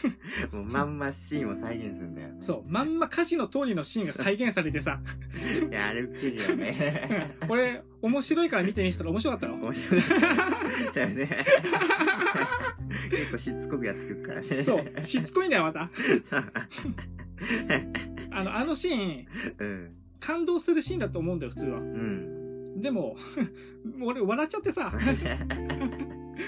[0.52, 2.28] もうまんまシーンを再現するんだよ。
[2.38, 5.00] そう、まんま歌詞の通りのシーンが再現されてさ、
[5.70, 7.36] いや、あれウケるよね。
[7.48, 10.00] 俺、面白いから見てみせたら面白かったろ面白い。
[10.00, 11.44] そうね。
[13.10, 14.62] 結構しつこくやってくるからね。
[14.62, 15.90] そう、しつこいんだよ、また。
[18.30, 19.26] あの、あのシーン、
[19.58, 19.90] うん。
[20.20, 21.78] 感動するシーンだと思うんだよ、普通は。
[21.80, 22.80] うん。
[22.80, 23.16] でも、
[24.00, 24.92] 俺笑っちゃってさ、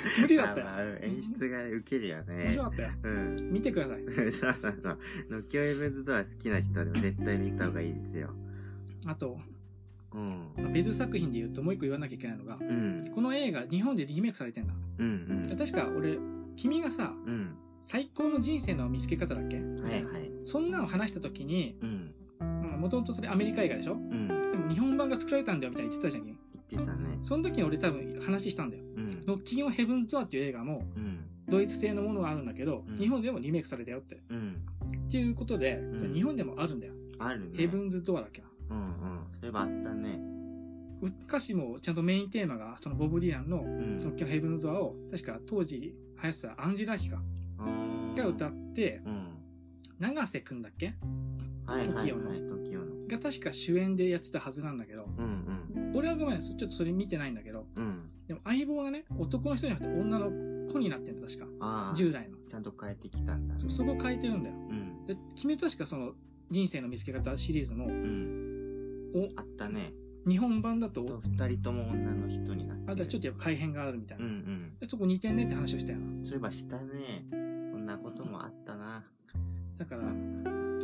[0.21, 0.67] 無理だったよ。
[0.69, 2.65] あまあうん演出がウケるよ面ね白。
[2.65, 2.91] かったよ。
[3.03, 3.53] うん。
[3.53, 4.03] 見てください。
[4.33, 4.99] そうそうそう。
[5.31, 8.31] ノキオエブンズドア好きな人はでも絶対見た方がいいですよ。
[9.07, 9.39] あと、
[10.13, 10.73] うん。
[10.73, 13.11] 別作品で言うともう一個言わなきゃいけないのが、うん。
[13.15, 14.75] この映画、日本でリメイクされてんだ。
[14.99, 15.57] うんうん。
[15.57, 16.19] 確か俺、
[16.57, 17.55] 君がさ、うん。
[17.83, 19.57] 最高の人生の見つけ方だっけ？
[19.59, 19.63] は
[19.97, 20.31] いはい。
[20.45, 22.15] そんなの話した時に、うん。
[22.81, 23.95] もともとそれアメリカ映画でしょ？
[23.95, 24.29] うん。
[24.29, 26.39] でも日本版が作られたんだよみたいに言ってたじゃん。
[26.71, 27.19] 言ってたね。
[27.23, 28.83] その時に俺多分話したんだよ。
[28.97, 29.07] うん。
[29.27, 31.19] ノッキンオンヘブンズ・ドアっていう映画も、うん。
[31.49, 34.23] ドイツ製のものはあるんだけど、うん日本でもリメイクされたよって。
[34.31, 34.57] うん。
[35.09, 35.81] っていうことで、
[36.13, 36.95] 日本でもあるんだよ。
[37.19, 37.59] あるね。
[37.59, 38.49] ヘブンズ・ドアだっけな。
[38.71, 38.89] うんうん。
[39.41, 40.19] そういえばあったね。
[41.03, 43.99] う歌詞もちゃんとメインテーマが、そのボブ・ディランのうん。
[43.99, 45.93] ノッキンオンヘブンズ・ドアを、確か当時流
[46.23, 47.23] 行ってたアンジェラ・ヒカ
[48.17, 49.29] が歌って、うん。
[49.99, 50.95] 長瀬くんだっけ？
[51.67, 52.41] はいはい TOKIO のはい。
[52.41, 52.57] の。
[53.09, 57.85] が確か主演でやってたはずなんだけど、うん俺はごめん、そちょっとそれ見てないんだけど、うん。
[57.85, 58.11] うん。
[58.27, 61.47] でも相棒がね、男の人じゃなくて女の子になってんだ、確か。
[61.61, 61.99] ああ。
[61.99, 62.37] 10代の。
[62.49, 63.55] ちゃんと変えてきたんだ。
[63.59, 64.57] そそこ変えてるんだよ。
[64.57, 65.07] うん。
[65.07, 66.15] で、君確かその
[66.51, 69.13] 人生の見つけ方シリーズの、うん。
[69.15, 69.93] お、あったね。
[70.27, 71.05] 日本版だと？
[71.05, 72.93] と、二人とも女の人になってる。
[72.93, 74.33] あとはちょっとやっぱ改変があるみたいうんうな。
[74.33, 74.79] ん。
[74.81, 76.25] でそこ似てんねって話をしたよな。
[76.25, 77.27] そういえばしたね。
[77.31, 79.05] こんなこともあったな。
[79.77, 80.03] だから、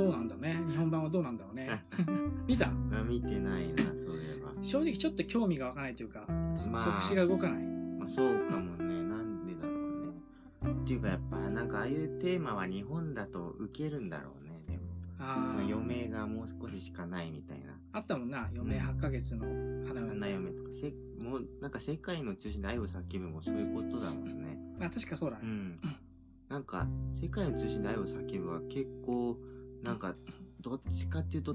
[0.00, 0.58] どうなんだね。
[0.70, 1.84] 日本版はどうなんだろうね。
[2.48, 2.68] 見た？
[2.68, 4.50] あ見てないな、そういえば。
[4.62, 6.24] 正直ちょっと興味が湧かないというか、
[6.70, 7.62] まあ触手が動かない。
[7.62, 9.02] まあ、そうかもね。
[9.02, 10.82] なんでだろうね。
[10.82, 14.62] っていうかやっぱなんかああいうテーマは日本だと受けるんだろうね。
[14.66, 14.80] でも。
[15.18, 17.76] そあの余あ、命がもう少ししかないみたいな。
[17.92, 18.48] あったもんな。
[18.54, 19.44] 余命8ヶ月の
[19.86, 20.46] 花花嫁。
[20.46, 20.70] 嫁とか。
[20.72, 24.58] せもうなんか世界の中心で愛を叫ぶもそういうことだもんね。
[24.80, 25.42] あ、確かそうだね。
[25.44, 25.80] うん。
[26.50, 29.38] なんか、世界の中心で愛を叫ぶは結構、
[29.82, 30.14] なんか、
[30.60, 31.54] どっちかっていうと、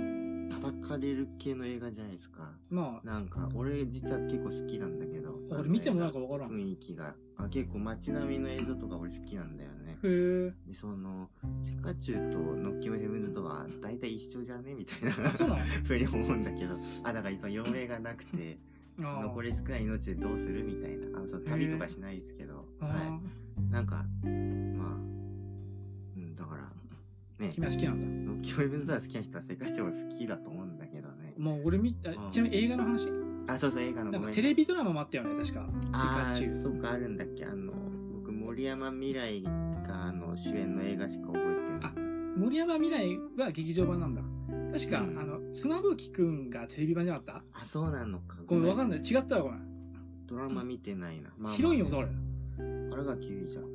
[0.49, 2.51] 叩かれる系の映画じゃないですか。
[2.69, 5.39] まあ、なんか、俺実は結構好きなんだけど。
[5.51, 6.51] 俺見てもなんかわからん。
[6.51, 7.15] 雰囲気が。
[7.37, 9.97] あ結構街並みの映像とか俺好きなんだよね。
[10.03, 10.53] へえ。
[10.67, 11.29] で、その、
[11.61, 14.73] セカチュウとノッキムヘムズとは大体一緒じゃね？
[14.73, 15.31] みたいな。
[15.31, 15.65] そうなの？
[15.83, 16.75] ふうに思うんだけど。
[17.03, 18.57] あ、だからその余命がなくて、
[19.03, 20.63] あ残り少ない命でどうする？
[20.63, 21.17] みたいな。
[21.17, 22.65] あの、その旅とかしないですけど。
[22.79, 22.85] あ。
[22.85, 22.95] はい。
[23.07, 23.19] あ
[23.71, 25.14] なんか、まあ、
[27.39, 28.47] ね、ー君は好きなんだ。
[28.47, 31.33] キオイブズドア好きな人は世界長好きだと思うんだけどね。
[31.37, 33.09] もう俺見た、うんちなみに映画の話？
[33.47, 35.67] あ、そうそう、映画のなんかテレビドラマもあったよね、確か。
[35.93, 37.45] ああ、そうか、あるんだっけ。
[37.45, 37.73] あの、
[38.13, 41.91] 僕、森山未来が、あの、主演の映画しか覚えてない。
[41.91, 41.93] あ
[42.37, 44.21] 森山未来は劇場版なんだ。
[44.71, 48.37] 確か、うんあの、妻夫木くんがテレビ版じゃなかっあ、そうなのか。
[48.37, 48.89] たごめん、わかんい。
[48.91, 48.99] ない。
[48.99, 49.61] 違ったわ、ごめん。
[50.25, 51.29] ドラマ見てないな。
[51.29, 52.07] まあまあヒロインは誰
[52.57, 53.74] 新垣結衣じゃなかっ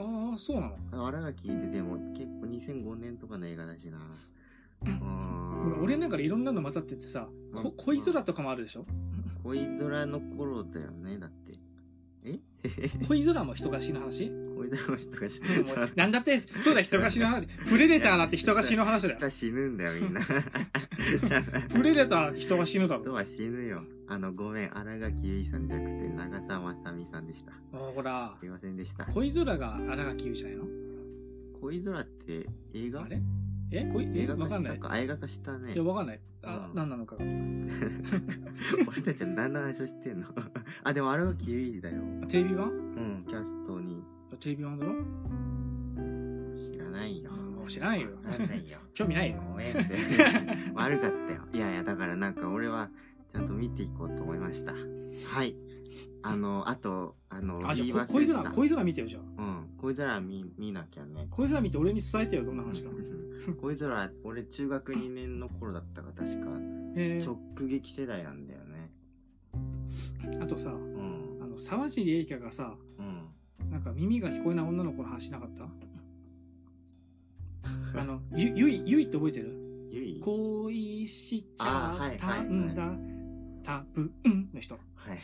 [0.00, 1.06] ああ、そうなの？
[1.06, 3.98] あ新垣ででも結構2005年とかの映画だしな。
[5.82, 8.86] 俺の中でいろんなの混ざっててさ、こうん恋空とかもあるでしょ？
[9.42, 11.52] 恋ドラの頃だよね、だって。
[12.24, 12.38] え？
[13.08, 14.30] 恋空も人が死ぬ話？
[14.56, 17.46] これでも人が死うんもうなんだって、そうだ、人が死ぬ話。
[17.68, 19.18] プレデターなんて人が死ぬ話だよ。
[19.18, 20.20] 人死ぬんだよ、みんな。
[21.72, 23.02] プレデターなんて人が死ぬだろ。
[23.02, 23.82] 人は死ぬよ。
[24.08, 27.52] あの、ごめん、荒垣結衣さんじゃなくて、長澤まさみさんでした。
[27.52, 29.04] あほらす、いませんでした。
[29.06, 30.64] 恋空が荒垣結衣じゃないの？
[31.60, 33.02] 恋空って映画？
[33.04, 33.22] あれ？
[33.72, 34.78] え恋映画えわかんない。
[34.78, 34.92] 化したか。
[34.94, 35.84] あ映画化したねいや、。
[35.84, 36.20] わかんない。
[36.42, 37.24] あう、ん何なのかが。
[38.88, 40.28] 俺たちは何の話をしてんの？
[40.84, 42.26] あ、でも荒垣結衣だよ。
[42.28, 42.68] テレビ版？
[42.70, 44.02] うん、キャストに。
[44.40, 44.94] テレビ版だろ？
[46.54, 47.30] 知らないよ。
[47.30, 48.78] もう知らないよわかんないよ。
[48.94, 49.40] 興味ないよ。
[49.48, 49.80] ごめんって。
[50.74, 51.42] 悪かったよ。
[51.52, 52.90] いやいや、だからなんか俺は
[53.28, 54.72] ちゃんと見ていこうと思いました。
[54.72, 55.54] はい。
[56.22, 59.42] あの、あと、あの、あ、じゃあ、こ恋空、恋空見てよ、じゃあ。
[59.42, 59.68] うん。
[59.78, 61.26] 恋空見、見なきゃね。
[61.30, 62.90] 恋空見て俺に伝えてよ、どんな話か。
[63.60, 66.50] 恋空、俺中学2年の頃だったか確か、
[66.94, 68.92] えー、直撃世代なんだよね。
[70.40, 71.38] あとさ、うん。
[71.42, 73.26] あの、沢尻エリカがさ、うん。
[73.70, 75.64] なんか耳が聞こえない女の子の話しなかった？
[78.00, 79.88] あの、ゆ、ゆい、ゆいって覚えてる？
[79.90, 80.20] ゆい？
[80.20, 82.94] 恋しちゃったんだ、
[83.62, 84.12] たぶん
[84.52, 84.78] の人。
[85.10, 85.20] はい。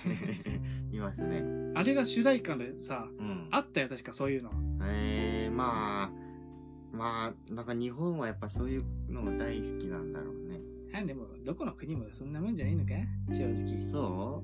[0.95, 1.45] いますね。
[1.75, 3.49] あれが主題歌でさ、うん。
[3.51, 4.51] あったよ、確かそういうの。
[4.83, 10.61] えー、まあ、まあ、なんか日本はやっぱそういうのが大好きなんだろうね。
[10.93, 12.95] あでも、どこの国もそんなもんじゃないのか？
[13.33, 13.85] 正直。
[13.91, 14.43] そ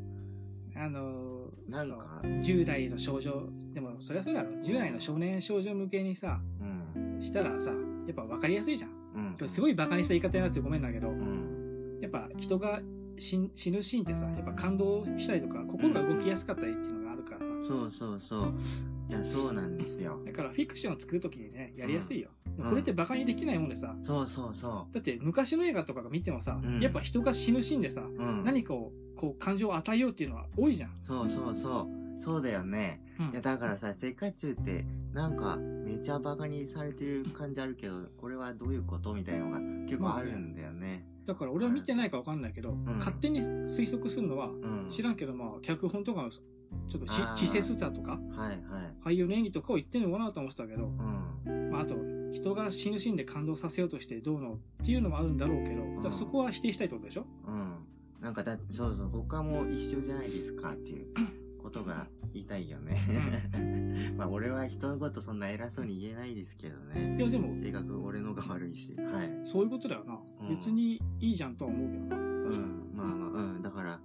[0.74, 4.50] あのうなんかそう、10代の少女、でも、そりゃそうだろ。
[4.62, 7.20] 10代の少年少女向けにさ、うん。
[7.20, 7.70] したらさ、
[8.06, 9.34] やっぱ分かりやすいじゃん。
[9.40, 9.48] うん。
[9.48, 11.98] すごい馬鹿にした言い方になってごめんだけど、うん。
[12.00, 12.80] やっぱ人が
[13.18, 18.54] 死ん死ぬシーンってさ、やっぱ感動したりとか、心が動きやすかったりっていうのがあるから、そうそうそう。
[19.08, 20.20] いや、そうなんですよ。
[20.24, 22.30] だからフィクションを作るときにね、やりやすいよ。
[22.60, 28.04] んこれって馬鹿にできないもんでさ、そうそうそだって昔の映画とかが見てもさ、うんやっぱ人が死ぬシーンでさ、う。
[28.04, 28.44] うん。
[28.44, 30.90] 何かをこう感情を与えようっていうのは多いじゃん。
[31.06, 32.20] そうそうそう。
[32.20, 33.00] そうだよね。
[33.18, 39.12] うんいや、だからさ、世界中って、なんか、めちゃバカにされてる感じあるけど、これはどういうこと？
[39.14, 41.04] みたいなのが結構あるんだよね。
[41.26, 44.88] だから俺は見てないか分かんないけど、ん勝手に推測するのは、うん。
[44.90, 48.58] 知らんけど、まあ、脚本とかの、ちょっとしあー稚拙さとか、はいはい。
[49.04, 51.70] 俳優の演技とかを言ってんのかなと思ってたけど、うん。
[51.70, 51.96] まあ、あと、
[52.32, 57.26] 人が死ぬシーンで感動させようとしてどうのっていうのもあるんだろうけど、そこは否定したいってことでしょ？
[57.46, 57.74] うん。
[58.20, 61.06] なんかだそうそう、他も一緒じゃないですかっていう
[61.62, 63.50] ことが言いたいよね。
[64.16, 67.16] まあ俺は人のことそんな偉そうに言えないですけどね。
[67.18, 68.94] いや、でも、性格俺のが悪いし。
[68.96, 69.40] はい。
[69.42, 70.18] そういうことだよな。
[70.40, 72.16] うん別にいいじゃんとは思うけどな。
[72.16, 72.20] う。
[72.20, 72.92] ん。
[72.94, 73.62] まあまあ、うん。
[73.62, 74.00] だから、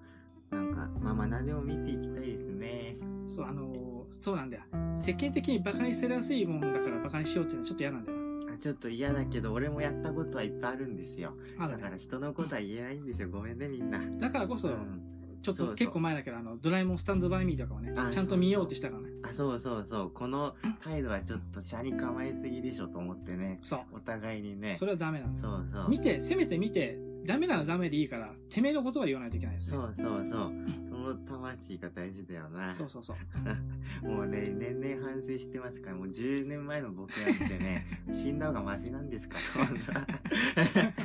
[0.51, 2.97] なんか、まあまあ何でも見ていきたいですね。
[3.25, 4.63] そう、あのーそうなんだよ。
[4.95, 8.17] 世間的にバカにされやすいもんだからバカにしようっていうのはちょっと嫌なんだよ。
[8.53, 11.33] あちょっと嫌だけど、俺もやったことはいっぱいあるんですよ。
[11.59, 13.29] だから人のことは言えないんですよ。
[13.29, 13.99] ごめんね、みんな。
[14.17, 15.16] だからこそ、うん
[15.53, 19.09] ちょっと結構前だけど、あの、ドラえもんスタンドバイミーとかをねあ、ちゃんと見ようってしたからね。
[19.23, 20.11] あ、そうそうそう。
[20.11, 23.59] この態度はちょっと車に構えすぎでしょと思ってね。
[23.63, 23.79] そう。
[23.93, 24.75] お互いにね。
[24.77, 25.43] それはダメなんです。
[25.43, 25.89] そうそう。
[25.89, 29.77] 見て、せめて見て、ダメならダメでいいから、てめえの言葉で言わないといけないですね。
[29.77, 30.51] そうそうそう。
[30.87, 32.73] その魂が大事だよな。
[32.73, 33.17] そうそうそう。
[34.07, 39.67] もうね、年々反省してますから、もう10年前の僕なんてね、 死んだ方がマシなんですから、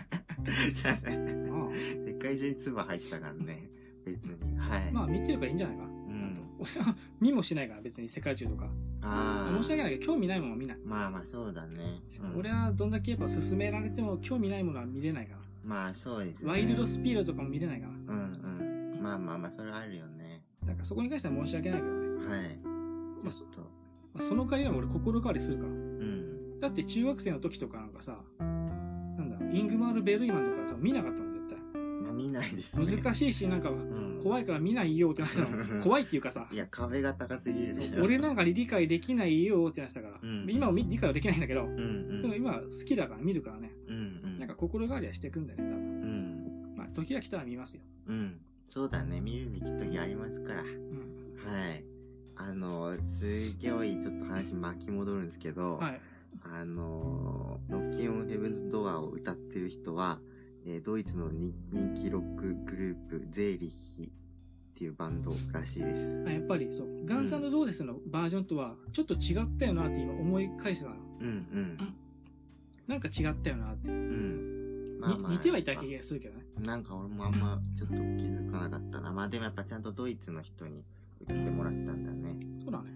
[2.07, 3.69] 世界中に唾入ったからね、
[4.93, 5.85] まあ、見てるからいいんじゃないか。
[5.85, 6.39] うん。
[6.59, 8.69] 俺 は見もしないから、別に世界中とか。
[9.03, 9.63] ああ。
[9.63, 10.79] 申し訳ないけど、興味ないものは見ない。
[10.85, 12.01] まあまあ、そうだね。
[12.23, 15.39] うん俺はどんだけやっぱ勧められても興味ないものは見れないから。
[15.65, 16.51] まあ、そうですね。
[16.51, 18.15] ワイルドスピードとかも見れないから。
[18.15, 19.03] うんうん。
[19.03, 20.45] まあまあまあ、それはあるよね。
[20.65, 22.27] だからそこに関しては申し訳ないけどね。
[22.27, 22.59] はい。
[23.25, 23.61] まあちょっと。
[24.15, 25.69] まあその代わりでも俺心変わりするから。
[25.69, 26.61] うん。
[26.61, 31.43] だって中学生の時とかなんかさ、なんだ、イングマール・ベルイマンとかさ、見なかったもん、絶
[32.03, 32.87] まあ、見ないですね。
[32.87, 32.97] 対。
[33.03, 33.92] 難しいし、なんか、うん。
[34.23, 35.83] 怖いから見ないよってなったの。
[35.83, 38.03] 怖いっていうかさい、や、壁が高すぎるでしょ。
[38.03, 42.23] 俺なんか理解できないよってなってたから、うん今は理解はできないんだけど、うんうん。
[42.23, 44.39] でも今好きだから見るからね、うんうん。
[44.39, 45.83] なんか心変わりはしていくんだよね、多分。
[45.83, 46.75] うん。
[46.77, 47.83] まあ、時が来たら見ますよ。
[48.09, 48.41] うん。
[48.69, 49.21] そうだね。
[49.21, 50.63] 見るべき時ありますから。
[50.63, 50.69] うん。
[51.45, 51.85] はい。
[52.37, 53.25] あの、す
[53.59, 56.01] げいちょっと話巻き戻るんですけど、はい。
[56.43, 60.21] あの、ノッキンオンヘブンズドアを歌ってる人は、
[60.67, 66.25] えードイツの人人気ロックグループ、ゼーリッヒっていうバンドらしいです。
[66.27, 70.91] あやっぱりそう、ガンズドーデスのバージョンとはちょっと違ったよなって今思い返すな。
[70.91, 71.79] うんうん。
[72.87, 73.91] なんか違ったよなって。
[73.91, 74.53] うん。
[75.01, 76.45] に似てはいた気がするけどね。
[76.61, 79.13] なんか俺もあんまちょっと気づかなかったな。
[79.13, 80.85] まあでもやっぱちゃんとドイツの人に
[81.21, 82.37] 歌ってもらったんだね。
[82.63, 82.91] そうだね。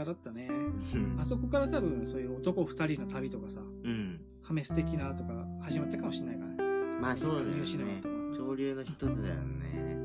[0.00, 0.48] 画だったね。
[0.50, 0.52] う
[0.96, 4.20] んあそこから多分そういう男二人の旅とかさ、うん。
[4.42, 6.56] ハメス的なとか始まったかもしれないからね。
[7.00, 7.64] まあそうだよね。
[8.34, 9.96] 潮流の一つだよね。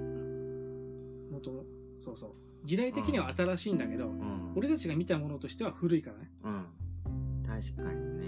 [1.32, 1.64] もとも
[1.98, 2.32] そうそう
[2.64, 4.54] 時代的には新しいんだけど、うん。
[4.56, 6.66] 俺たちが見たものとしては古いからねうん。
[7.46, 8.26] 確かにね。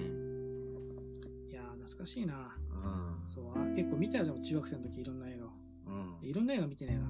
[1.50, 3.28] いやー懐かしいなうん。
[3.28, 5.50] そうあ結構見たよでも中学生の時いろんな映画を
[6.22, 6.28] うん。
[6.28, 7.06] いろんな映画見てねえな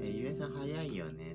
[0.00, 1.27] え、ゆえさん早いよね、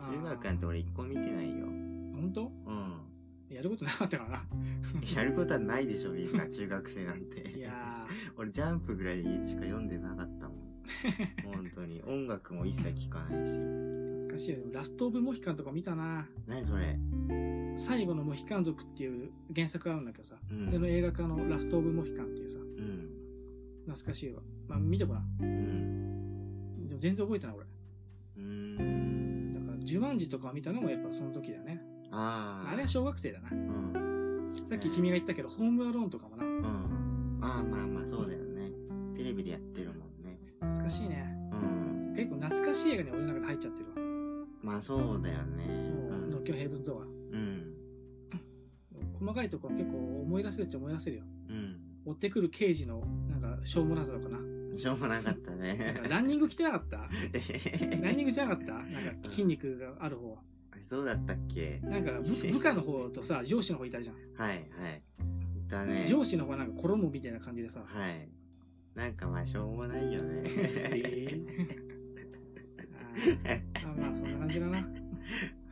[0.00, 1.66] 中学なんて俺一個見てないよ。
[1.66, 2.52] 本当？
[2.66, 3.54] うん。
[3.54, 4.44] やることなかったからな
[5.16, 7.50] やることはないでしょ、みんな、中学生なんて。
[7.58, 10.60] いや 俺、ジャンプぐらいしか読んでなかったもん。
[11.44, 12.00] 本当に。
[12.06, 13.52] 音楽も一切聞かないし。
[13.52, 16.96] ー懐かしいよラスト・オブ・モヒカンとか見たな何それ？
[17.76, 23.08] 最後のモヒカン族っていう原作があるんだけどさ、うんそれの映画化のラスト・オブ・モヒカンっていうさうん。
[23.86, 26.86] 懐かしいわまあ見てごらんうん。
[26.88, 27.66] でも全然覚えてない俺
[29.90, 31.82] ジュマンジとかを見たのもやっぱその時だよね
[32.12, 32.70] ああ。
[32.72, 34.52] あれは小学生だなうん。
[34.68, 37.38] さっき君が言ったけどホームアローンとかもなうん。
[37.42, 38.70] ああ、まあまあ、そうだよね。
[39.16, 40.38] テレビでやってるもんね。
[40.60, 42.14] 懐かしいねうん。
[42.14, 43.92] 結構懐かしい映画に俺の中で入っちゃってるわ
[44.62, 45.64] まあ、そうだよね。
[45.66, 47.74] もう「ノッキョヘイブンズ・ドアうん。」
[49.18, 51.76] 細かいところ結構思い出せるっちゃ思い出せるようん。
[52.06, 54.38] 追ってくる刑事のなんかしょうもなさとかな
[54.80, 56.08] しょうもなかったねか。
[56.08, 56.96] ランニング着てなかった？
[58.02, 58.72] ランニングじゃなかった？
[58.74, 58.84] なん
[59.22, 60.38] か筋肉がある方
[60.88, 61.80] そうだったっけ？
[61.84, 62.22] なんか部
[62.52, 65.02] 部下の方とさ 上司の方いたじゃんはい、はい。
[65.58, 66.06] いたね。
[66.08, 68.28] 上司の方はなんか衣みたいな感じでさはい。
[68.94, 70.42] なんかまあ、しょうもないよね。
[70.46, 74.88] えーあーまあそんな感じだな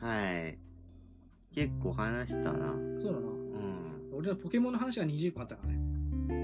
[0.01, 0.59] はい。
[1.55, 2.73] 結構話したな。
[3.01, 4.15] そうだなうん。
[4.15, 5.79] 俺のポケモンの話が20分あったからね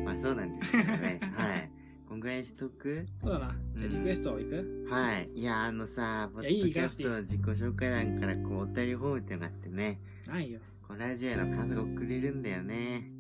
[0.04, 1.20] まあ、そうなんですけどね。
[1.34, 1.70] はい。
[2.14, 3.08] こんぐらいしとく？
[3.20, 3.56] そうだな。
[3.76, 4.86] じゃあリクエストいく？
[4.88, 5.28] はい。
[5.34, 9.98] いや、あのさ、ポッドキャストの自己紹介欄からこう、お便りフォームってのがあってね、
[10.28, 10.60] ないよ。
[10.86, 13.10] こうラジオへの感想が送れるんだよね。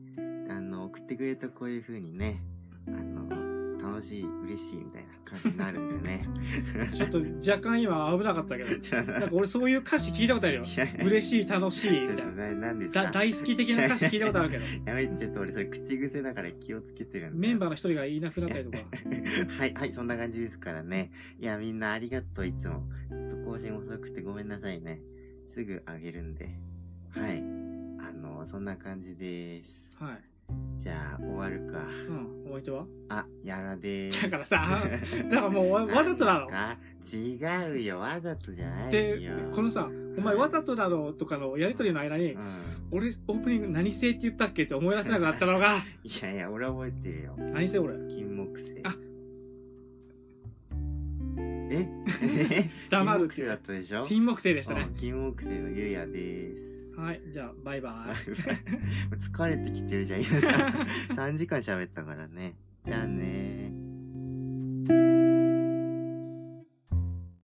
[0.48, 2.40] あの、送ってくれるとこういう風にね、
[2.86, 3.26] あの、
[3.94, 6.28] 楽しい、嬉しいみたいな感じになるんだよね。
[6.92, 8.70] ちょっと若干今危なかったけど
[9.12, 10.64] なんか俺そういう歌詞聞いたことあるよ
[11.04, 12.08] 嬉しい楽しい
[13.12, 18.78] 大好き的な歌詞聞いたことあるけど やめて、ちょっと俺それ口癖だから気をつけてるメンバーの一人がいなくなったりとか
[19.58, 21.12] はい、はい、そんな感じですからね。
[21.38, 22.82] いや、みんなありがとう、いつも。
[23.14, 25.00] ちょっと更新遅くてごめんなさいね。
[25.46, 26.58] すぐあげるんで。
[27.10, 27.38] はい。
[28.00, 29.96] あの、そんな感じです。
[29.98, 30.33] はい
[30.76, 31.78] じゃあ、終わるか。
[32.08, 32.86] うんお相手は？
[33.08, 34.22] あ、やらでーす。
[34.24, 34.64] だからさ
[35.30, 36.48] だからもうわわざとなの？
[37.04, 39.32] 違うよ、わざとじゃないでよ。
[39.52, 42.40] このさお前わざとだろうとかのやりとりの間にうん。
[42.92, 47.34] 俺オープニング何性って言ったっけって思い出せなくなったのが いやいや、俺覚えてるよ。
[47.38, 48.80] 何性俺金木犀。
[48.84, 48.94] あ
[51.70, 51.88] え？
[52.90, 54.04] 黙るって金木犀だったでしょ？
[54.04, 56.73] 金木犀でしたねうん金木犀のゆうやです。
[56.96, 58.14] はいじゃあバイバイ
[59.18, 60.20] 疲れてきてるじゃん。
[60.20, 62.54] 今3 時間喋ったからね。
[62.84, 63.93] じゃあねー。